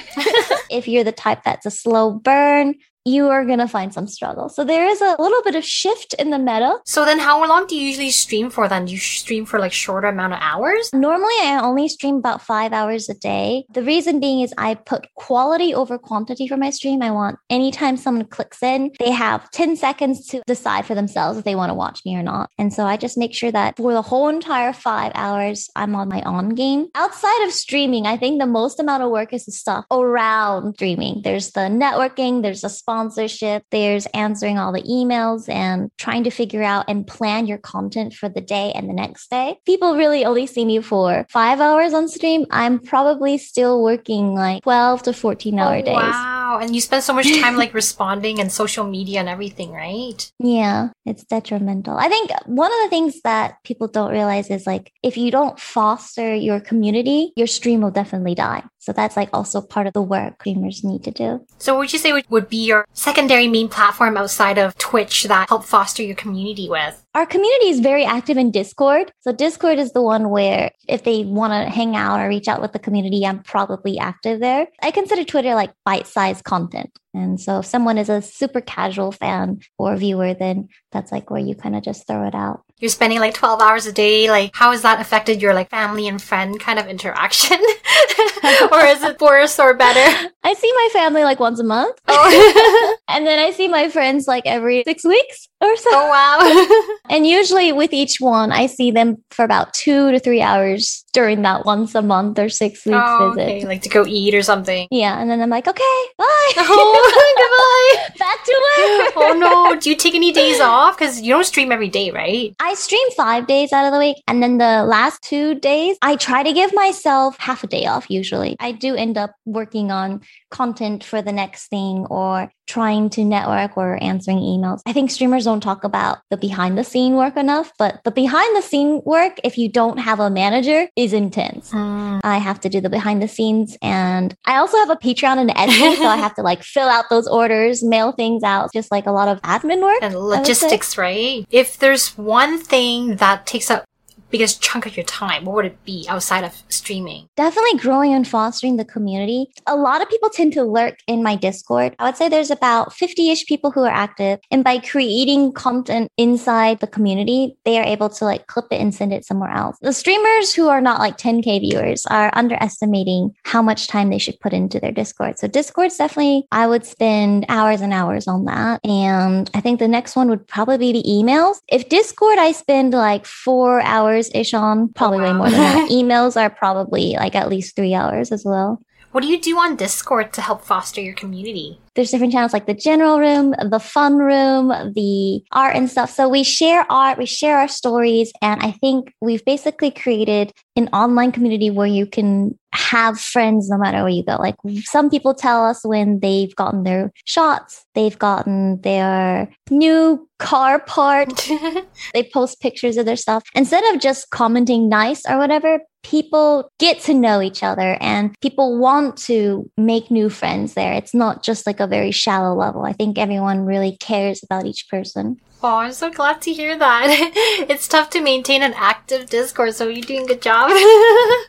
if 0.70 0.87
you're 0.87 1.05
the 1.05 1.12
type 1.12 1.43
that's 1.43 1.64
a 1.64 1.70
slow 1.70 2.11
burn, 2.11 2.75
you 3.06 3.29
are 3.29 3.44
going 3.44 3.61
to 3.61 3.69
find 3.69 3.94
some 3.94 4.08
struggle. 4.08 4.49
So 4.49 4.64
there 4.64 4.85
is 4.85 5.00
a 5.00 5.17
little 5.20 5.41
bit 5.44 5.55
of 5.55 5.64
shift 5.64 6.12
in 6.14 6.31
the 6.31 6.38
meta. 6.38 6.79
So 6.85 7.05
then 7.05 7.20
how 7.20 7.47
long 7.47 7.69
do 7.69 7.76
you 7.76 7.87
usually 7.87 8.11
stream 8.11 8.50
for 8.50 8.69
then? 8.69 8.87
Do 8.87 8.93
you 8.93 8.99
stream 8.99 9.47
for 9.47 9.61
like 9.61 9.73
shorter 9.73 10.08
amount 10.08 10.32
of 10.32 10.41
hours? 10.43 10.91
Normally 10.93 11.35
I 11.41 11.61
only 11.62 11.87
stream 11.87 12.17
about 12.17 12.43
five 12.43 12.73
hours 12.73 13.08
a 13.08 13.14
day. 13.14 13.64
The 13.73 13.82
reason 13.82 14.19
being 14.19 14.41
is 14.41 14.53
I 14.58 14.75
put 14.75 15.06
quality 15.14 15.73
over 15.73 15.99
quantity 15.99 16.49
for 16.49 16.56
my 16.56 16.70
stream. 16.70 17.00
I 17.00 17.12
want 17.12 17.38
anytime 17.49 17.97
someone 17.97 18.26
clicks 18.26 18.61
in, 18.61 18.91
they 18.99 19.12
have 19.12 19.49
10 19.53 19.76
seconds 19.76 20.26
to 20.29 20.43
decide 20.44 20.85
for 20.85 20.97
themselves 20.97 21.38
if 21.38 21.44
they 21.44 21.55
want 21.55 21.70
to 21.70 21.75
watch 21.75 22.03
me 22.05 22.17
or 22.17 22.25
not. 22.25 22.50
And 22.58 22.73
so 22.73 22.87
I 22.87 22.97
just 22.97 23.17
make 23.17 23.35
sure 23.35 23.53
that 23.53 23.76
for 23.76 23.93
the 23.93 24.03
whole 24.03 24.29
entire 24.29 24.73
five 24.73 25.12
hours, 25.14 25.70
I'm 25.76 25.94
on 25.94 26.08
my 26.08 26.23
on 26.23 26.56
game. 26.56 26.88
Outside 26.97 27.44
of 27.44 27.53
streaming, 27.53 28.06
I 28.06 28.17
think 28.17 28.41
the 28.41 28.47
most 28.47 28.81
amount 28.81 29.05
of 29.05 29.11
work 29.11 29.32
is 29.32 29.44
the 29.44 29.53
stuff 29.53 29.85
around 29.93 30.75
streaming. 30.75 31.23
There's 31.23 31.53
the 31.53 31.61
networking, 31.61 32.43
there's 32.43 32.62
the 32.62 32.69
sponsor 32.69 32.95
sponsorship, 32.96 33.62
there's 33.70 34.06
answering 34.14 34.58
all 34.58 34.72
the 34.72 34.82
emails 34.82 35.50
and 35.50 35.90
trying 35.98 36.25
to 36.25 36.31
figure 36.31 36.62
out 36.62 36.87
and 36.88 37.06
plan 37.06 37.46
your 37.46 37.58
content 37.58 38.14
for 38.14 38.26
the 38.28 38.40
day 38.40 38.72
and 38.75 38.88
the 38.88 38.94
next 38.94 39.28
day. 39.28 39.58
People 39.66 39.96
really 39.96 40.25
only 40.25 40.46
see 40.46 40.64
me 40.64 40.81
for 40.81 41.26
five 41.28 41.60
hours 41.60 41.93
on 41.93 42.08
stream. 42.08 42.46
I'm 42.50 42.78
probably 42.78 43.37
still 43.37 43.82
working 43.82 44.34
like 44.34 44.62
12 44.62 45.02
to 45.04 45.12
14 45.12 45.58
hour 45.58 45.76
oh, 45.76 45.82
days. 45.82 45.94
Wow. 45.94 46.58
And 46.62 46.75
you 46.75 46.81
spend 46.81 47.02
so 47.02 47.12
much 47.12 47.28
time 47.40 47.56
like 47.56 47.75
responding 47.75 48.40
and 48.40 48.50
social 48.50 48.87
media 48.87 49.20
and 49.20 49.28
everything, 49.28 49.72
right? 49.72 50.32
Yeah, 50.38 50.88
it's 51.04 51.25
detrimental. 51.25 51.98
I 51.98 52.08
think 52.08 52.31
one 52.46 52.72
of 52.72 52.78
the 52.84 52.88
things 52.88 53.20
that 53.22 53.62
people 53.62 53.88
don't 53.88 54.12
realize 54.12 54.48
is 54.48 54.66
like 54.66 54.90
if 55.02 55.19
you 55.19 55.31
don't 55.31 55.60
foster 55.60 56.34
your 56.34 56.60
community, 56.60 57.32
your 57.37 57.46
stream 57.46 57.82
will 57.82 57.90
definitely 57.90 58.34
die. 58.34 58.64
So 58.87 58.93
that's 58.93 59.17
like 59.17 59.31
also 59.33 59.61
part 59.61 59.88
of 59.88 59.94
the 59.94 60.00
work 60.00 60.41
streamers 60.43 60.85
need 60.85 61.03
to 61.03 61.11
do. 61.11 61.44
So 61.59 61.75
what 61.75 61.81
would 61.81 61.93
you 61.93 61.99
say 61.99 62.23
would 62.29 62.49
be 62.49 62.65
your 62.65 62.87
secondary 62.93 63.49
main 63.49 63.69
platform 63.69 64.17
outside 64.17 64.59
of 64.59 64.79
Twitch 64.79 65.25
that 65.25 65.49
help 65.49 65.65
foster 65.65 66.05
your 66.05 66.15
community 66.15 66.69
with? 66.69 67.05
Our 67.12 67.27
community 67.27 67.71
is 67.71 67.81
very 67.81 68.05
active 68.05 68.37
in 68.37 68.53
Discord. 68.53 69.11
So 69.23 69.33
Discord 69.33 69.81
is 69.81 69.91
the 69.91 70.03
one 70.03 70.31
where 70.31 70.71
if 70.87 71.03
they 71.03 71.25
want 71.25 71.53
to 71.53 71.69
hang 71.69 71.97
out 71.97 72.21
or 72.21 72.29
reach 72.29 72.47
out 72.47 72.61
with 72.61 72.73
the 72.73 72.79
community, 72.79 73.27
I'm 73.27 73.43
probably 73.43 73.99
active 73.99 74.38
there. 74.38 74.69
I 74.81 74.93
consider 74.93 75.25
Twitter 75.25 75.56
like 75.56 75.73
bite-sized 75.85 76.44
content. 76.44 76.97
And 77.12 77.41
so 77.41 77.61
if 77.61 77.67
someone 77.67 77.99
is 77.99 78.10
a 78.10 78.22
super 78.22 78.60
casual 78.60 79.10
fan 79.10 79.60
or 79.79 79.96
viewer, 79.96 80.34
then 80.34 80.69
that's 80.93 81.10
like 81.10 81.31
where 81.31 81.41
you 81.41 81.56
kind 81.56 81.75
of 81.75 81.82
just 81.82 82.06
throw 82.06 82.27
it 82.29 82.34
out. 82.34 82.63
You're 82.79 82.91
spending 82.91 83.20
like 83.20 83.32
12 83.32 83.63
hours 83.63 83.87
a 83.87 83.93
day. 83.93 84.31
Like, 84.31 84.55
how 84.55 84.72
has 84.72 84.82
that 84.82 85.01
affected 85.01 85.41
your 85.41 85.55
like 85.55 85.70
family 85.70 86.06
and 86.06 86.20
friend 86.20 86.60
kind 86.60 86.79
of 86.79 86.87
interaction? 86.87 87.58
or 88.72 88.81
is 88.86 89.03
it 89.03 89.20
worse 89.20 89.58
or 89.58 89.74
better? 89.74 90.31
I 90.46 90.55
see 90.55 90.72
my 90.72 90.88
family 90.93 91.24
like 91.24 91.41
once 91.41 91.58
a 91.58 91.65
month. 91.65 91.98
Oh. 92.06 92.96
and 93.08 93.26
then 93.26 93.41
I 93.41 93.50
see 93.50 93.67
my 93.67 93.88
friends 93.88 94.29
like 94.29 94.44
every 94.46 94.84
six 94.86 95.05
weeks 95.05 95.48
or 95.60 95.76
so. 95.76 95.91
Oh, 95.93 96.08
wow. 96.08 96.96
and 97.10 97.26
usually 97.26 97.72
with 97.72 97.93
each 97.93 98.20
one, 98.20 98.53
I 98.53 98.67
see 98.67 98.93
them 98.93 99.24
for 99.32 99.44
about 99.44 99.74
two 99.74 100.12
to 100.12 100.20
three 100.20 100.41
hours 100.41 101.05
during 101.12 101.43
that 101.43 101.65
once 101.65 101.96
a 101.96 102.03
month 102.03 102.38
or 102.38 102.48
six 102.48 102.86
weeks 102.86 102.96
oh, 103.00 103.32
visit. 103.34 103.56
Okay, 103.56 103.67
like 103.67 103.82
to 103.82 103.88
go 103.88 104.06
eat 104.06 104.36
or 104.36 104.43
something. 104.43 104.86
Yeah. 104.93 105.20
And 105.20 105.29
then 105.29 105.43
I'm 105.43 105.50
like, 105.50 105.67
okay, 105.67 105.98
bye. 106.17 106.53
Oh, 106.58 107.96
goodbye. 107.98 108.19
Back 108.19 108.44
to 108.44 108.53
work. 108.53 109.12
oh, 109.17 109.36
no. 109.36 109.81
Do 109.81 109.91
you 109.91 109.96
take 109.96 110.15
any 110.15 110.31
days 110.31 110.60
off? 110.60 110.96
Because 110.96 111.20
you 111.22 111.32
don't 111.32 111.44
stream 111.44 111.72
every 111.72 111.88
day, 111.88 112.12
right? 112.12 112.55
I 112.60 112.74
stream 112.74 113.08
five 113.17 113.48
days 113.48 113.72
out 113.72 113.84
of 113.84 113.93
the 113.93 113.98
week. 113.98 114.22
And 114.29 114.43
then 114.43 114.58
the 114.58 114.84
last 114.84 115.22
two 115.22 115.56
days, 115.56 115.96
I 116.03 116.15
try 116.17 116.44
to 116.44 116.53
give 116.53 116.72
myself 116.72 117.36
half 117.38 117.65
a 117.65 117.67
day 117.67 117.86
off 117.86 118.08
usually. 118.08 118.56
I 118.60 118.72
do 118.72 118.94
end 118.94 119.19
up 119.19 119.34
working 119.44 119.91
on 119.91 120.20
content 120.50 121.05
for 121.05 121.22
the 121.22 121.32
next 121.32 121.69
thing 121.69 122.06
or 122.10 122.50
trying 122.66 123.10
to 123.10 123.24
network 123.24 123.76
or 123.76 124.02
answering 124.02 124.38
emails. 124.38 124.81
I 124.86 124.93
think 124.93 125.10
streamers 125.10 125.44
don't 125.44 125.60
talk 125.60 125.84
about 125.84 126.19
the 126.31 126.36
behind 126.36 126.76
the 126.76 126.84
scene 126.84 127.14
work 127.14 127.36
enough, 127.36 127.72
but 127.78 128.00
the 128.05 128.10
behind 128.10 128.56
the 128.56 128.62
scene 128.62 129.02
work, 129.05 129.38
if 129.44 129.56
you 129.58 129.69
don't 129.69 129.98
have 129.98 130.20
a 130.20 130.31
manager, 130.31 130.88
is 130.96 131.12
intense. 131.12 131.70
Mm. 131.70 132.20
I 132.24 132.38
have 132.38 132.60
to 132.60 132.69
do 132.69 132.81
the 132.81 132.90
behind 132.90 133.22
the 133.22 133.28
scenes 133.28 133.76
and 133.82 134.34
I 134.46 134.56
also 134.56 134.76
have 134.78 134.90
a 134.90 134.96
Patreon 134.96 135.38
and 135.38 135.50
Etsy, 135.50 135.96
so 135.96 136.06
I 136.06 136.16
have 136.16 136.34
to 136.36 136.43
like 136.43 136.62
fill 136.62 136.88
out 136.88 137.06
those 137.10 137.28
orders, 137.28 137.82
mail 137.82 138.12
things 138.12 138.43
out, 138.43 138.72
just 138.72 138.90
like 138.90 139.06
a 139.06 139.12
lot 139.12 139.28
of 139.28 139.40
admin 139.43 139.82
work. 139.82 139.98
And 140.02 140.16
logistics, 140.16 140.98
right? 140.98 141.46
If 141.50 141.78
there's 141.78 142.16
one 142.16 142.58
thing 142.58 143.16
that 143.16 143.46
takes 143.46 143.70
up 143.70 143.84
biggest 144.31 144.63
chunk 144.63 144.87
of 144.87 144.97
your 144.97 145.05
time? 145.05 145.45
What 145.45 145.56
would 145.56 145.67
it 145.67 145.85
be 145.85 146.06
outside 146.09 146.45
of 146.45 146.55
streaming? 146.69 147.29
Definitely 147.37 147.79
growing 147.79 148.13
and 148.15 148.27
fostering 148.27 148.77
the 148.77 148.85
community. 148.85 149.47
A 149.67 149.77
lot 149.77 150.03
of 150.03 150.09
people 150.09 150.31
tend 150.31 150.53
to 150.55 150.63
lurk 150.63 150.99
in 151.06 151.23
my 151.23 151.37
Discord. 151.37 151.95
I 151.99 152.05
would 152.05 152.17
say 152.17 152.29
there's 152.29 152.51
about 152.51 152.93
50 152.93 153.31
ish 153.31 153.47
people 153.47 153.71
who 153.71 153.83
are 153.83 153.91
active. 153.91 154.41
And 154.51 154.65
by 154.65 154.79
creating 154.79 155.53
content 155.53 156.11
inside 156.17 156.81
the 156.81 156.87
community, 156.87 157.56
they 157.65 157.79
are 157.79 157.85
able 157.85 158.09
to 158.11 158.25
like 158.25 158.47
clip 158.47 158.67
it 158.71 158.81
and 158.81 158.95
send 158.95 159.13
it 159.13 159.25
somewhere 159.25 159.51
else. 159.51 159.77
The 159.81 159.93
streamers 159.93 160.53
who 160.55 160.69
are 160.69 160.81
not 160.81 161.01
like 161.01 161.19
10K 161.19 161.61
viewers 161.61 162.05
are 162.06 162.31
underestimating 162.35 163.35
how 163.45 163.63
much 163.63 163.89
time 163.89 164.11
they 164.11 164.19
should 164.19 164.41
put 164.41 164.53
into 164.53 164.81
their 164.81 164.93
Discord. 164.93 165.39
So 165.39 165.49
Discord's 165.49 165.97
definitely, 165.97 166.47
I 166.51 166.67
would 166.67 166.85
spend 166.85 167.47
hours 167.49 167.81
and 167.81 167.93
hours 167.93 168.27
on 168.27 168.45
that. 168.47 168.85
And 168.85 169.51
I 169.55 169.61
think 169.61 169.79
the 169.79 169.89
next 169.89 170.17
one 170.17 170.29
would 170.29 170.47
probably 170.47 170.93
be 170.93 171.03
emails. 171.03 171.59
If 171.69 171.89
Discord, 171.89 172.39
I 172.39 172.53
spend 172.53 172.93
like 172.93 173.27
four 173.27 173.81
hours 173.83 174.16
ish 174.19 174.55
on, 174.55 174.89
probably 174.94 175.20
way 175.20 175.32
more 175.32 175.51
than 175.51 175.58
that. 175.58 175.89
emails 175.91 176.41
are 176.41 176.51
probably 176.51 177.15
like 177.15 177.35
at 177.35 177.49
least 177.49 177.77
three 177.77 177.94
hours 177.94 178.32
as 178.32 178.44
well. 178.44 178.81
What 179.17 179.23
do 179.23 179.31
you 179.31 179.41
do 179.41 179.56
on 179.56 179.77
Discord 179.77 180.35
to 180.35 180.43
help 180.43 180.63
foster 180.63 181.01
your 181.01 181.15
community? 181.15 181.81
There's 181.94 182.11
different 182.11 182.35
channels 182.35 182.53
like 182.53 182.67
the 182.67 182.75
general 182.75 183.19
room, 183.19 183.55
the 183.70 183.81
fun 183.81 184.19
room, 184.19 184.69
the 184.93 185.41
art 185.53 185.75
and 185.75 185.89
stuff. 185.89 186.11
So 186.11 186.29
we 186.29 186.44
share 186.44 186.85
art, 186.93 187.17
we 187.17 187.25
share 187.25 187.56
our 187.56 187.67
stories. 187.67 188.31
And 188.43 188.61
I 188.63 188.73
think 188.73 189.15
we've 189.23 189.43
basically 189.46 189.91
created 189.91 190.53
an 190.77 190.89
online 190.93 191.32
community 191.32 191.70
where 191.70 191.87
you 191.87 192.05
can 192.05 192.58
have 192.75 193.19
friends 193.19 193.70
no 193.70 193.79
matter 193.79 194.03
where 194.03 194.11
you 194.11 194.23
go. 194.23 194.37
Like 194.37 194.56
some 194.85 195.08
people 195.08 195.32
tell 195.32 195.65
us 195.65 195.81
when 195.82 196.20
they've 196.20 196.55
gotten 196.55 196.82
their 196.82 197.11
shots, 197.25 197.87
they've 197.94 198.19
gotten 198.19 198.82
their 198.82 199.49
new 199.70 200.29
car 200.39 200.79
part, 200.79 201.51
they 202.13 202.29
post 202.35 202.61
pictures 202.61 202.99
of 202.99 203.06
their 203.06 203.17
stuff. 203.17 203.44
Instead 203.55 203.82
of 203.94 204.01
just 204.03 204.29
commenting 204.29 204.91
nice 204.91 205.23
or 205.27 205.39
whatever, 205.39 205.81
people 206.06 206.70
get 206.79 207.01
to 207.01 207.13
know 207.13 207.43
each 207.43 207.65
other 207.65 207.98
and 208.01 208.32
people 208.41 208.79
want 208.79 209.17
to 209.17 209.69
make 209.77 210.08
new 210.08 210.29
friends 210.29 210.75
there. 210.75 210.93
It's 210.93 211.15
not 211.15 211.43
just 211.43 211.67
like 211.67 211.81
a 211.81 211.86
very 211.86 212.13
shallow 212.13 212.55
level. 212.55 212.84
I 212.84 212.93
think 212.93 213.19
everyone 213.19 213.67
really 213.67 213.96
cares 213.96 214.41
about 214.44 214.67
each 214.67 214.89
person. 214.89 215.41
Oh, 215.65 215.79
I'm 215.79 215.93
so 215.93 216.10
glad 216.10 216.43
to 216.43 216.53
hear 216.53 216.79
that. 216.79 217.06
it's 217.69 217.89
tough 217.89 218.10
to 218.10 218.20
maintain 218.20 218.63
an 218.63 218.75
active 218.77 219.29
Discord, 219.29 219.75
so 219.75 219.89
you're 219.89 220.03
doing 220.03 220.22
a 220.22 220.27
good 220.27 220.43
job. 220.43 220.69
oh, 220.70 221.48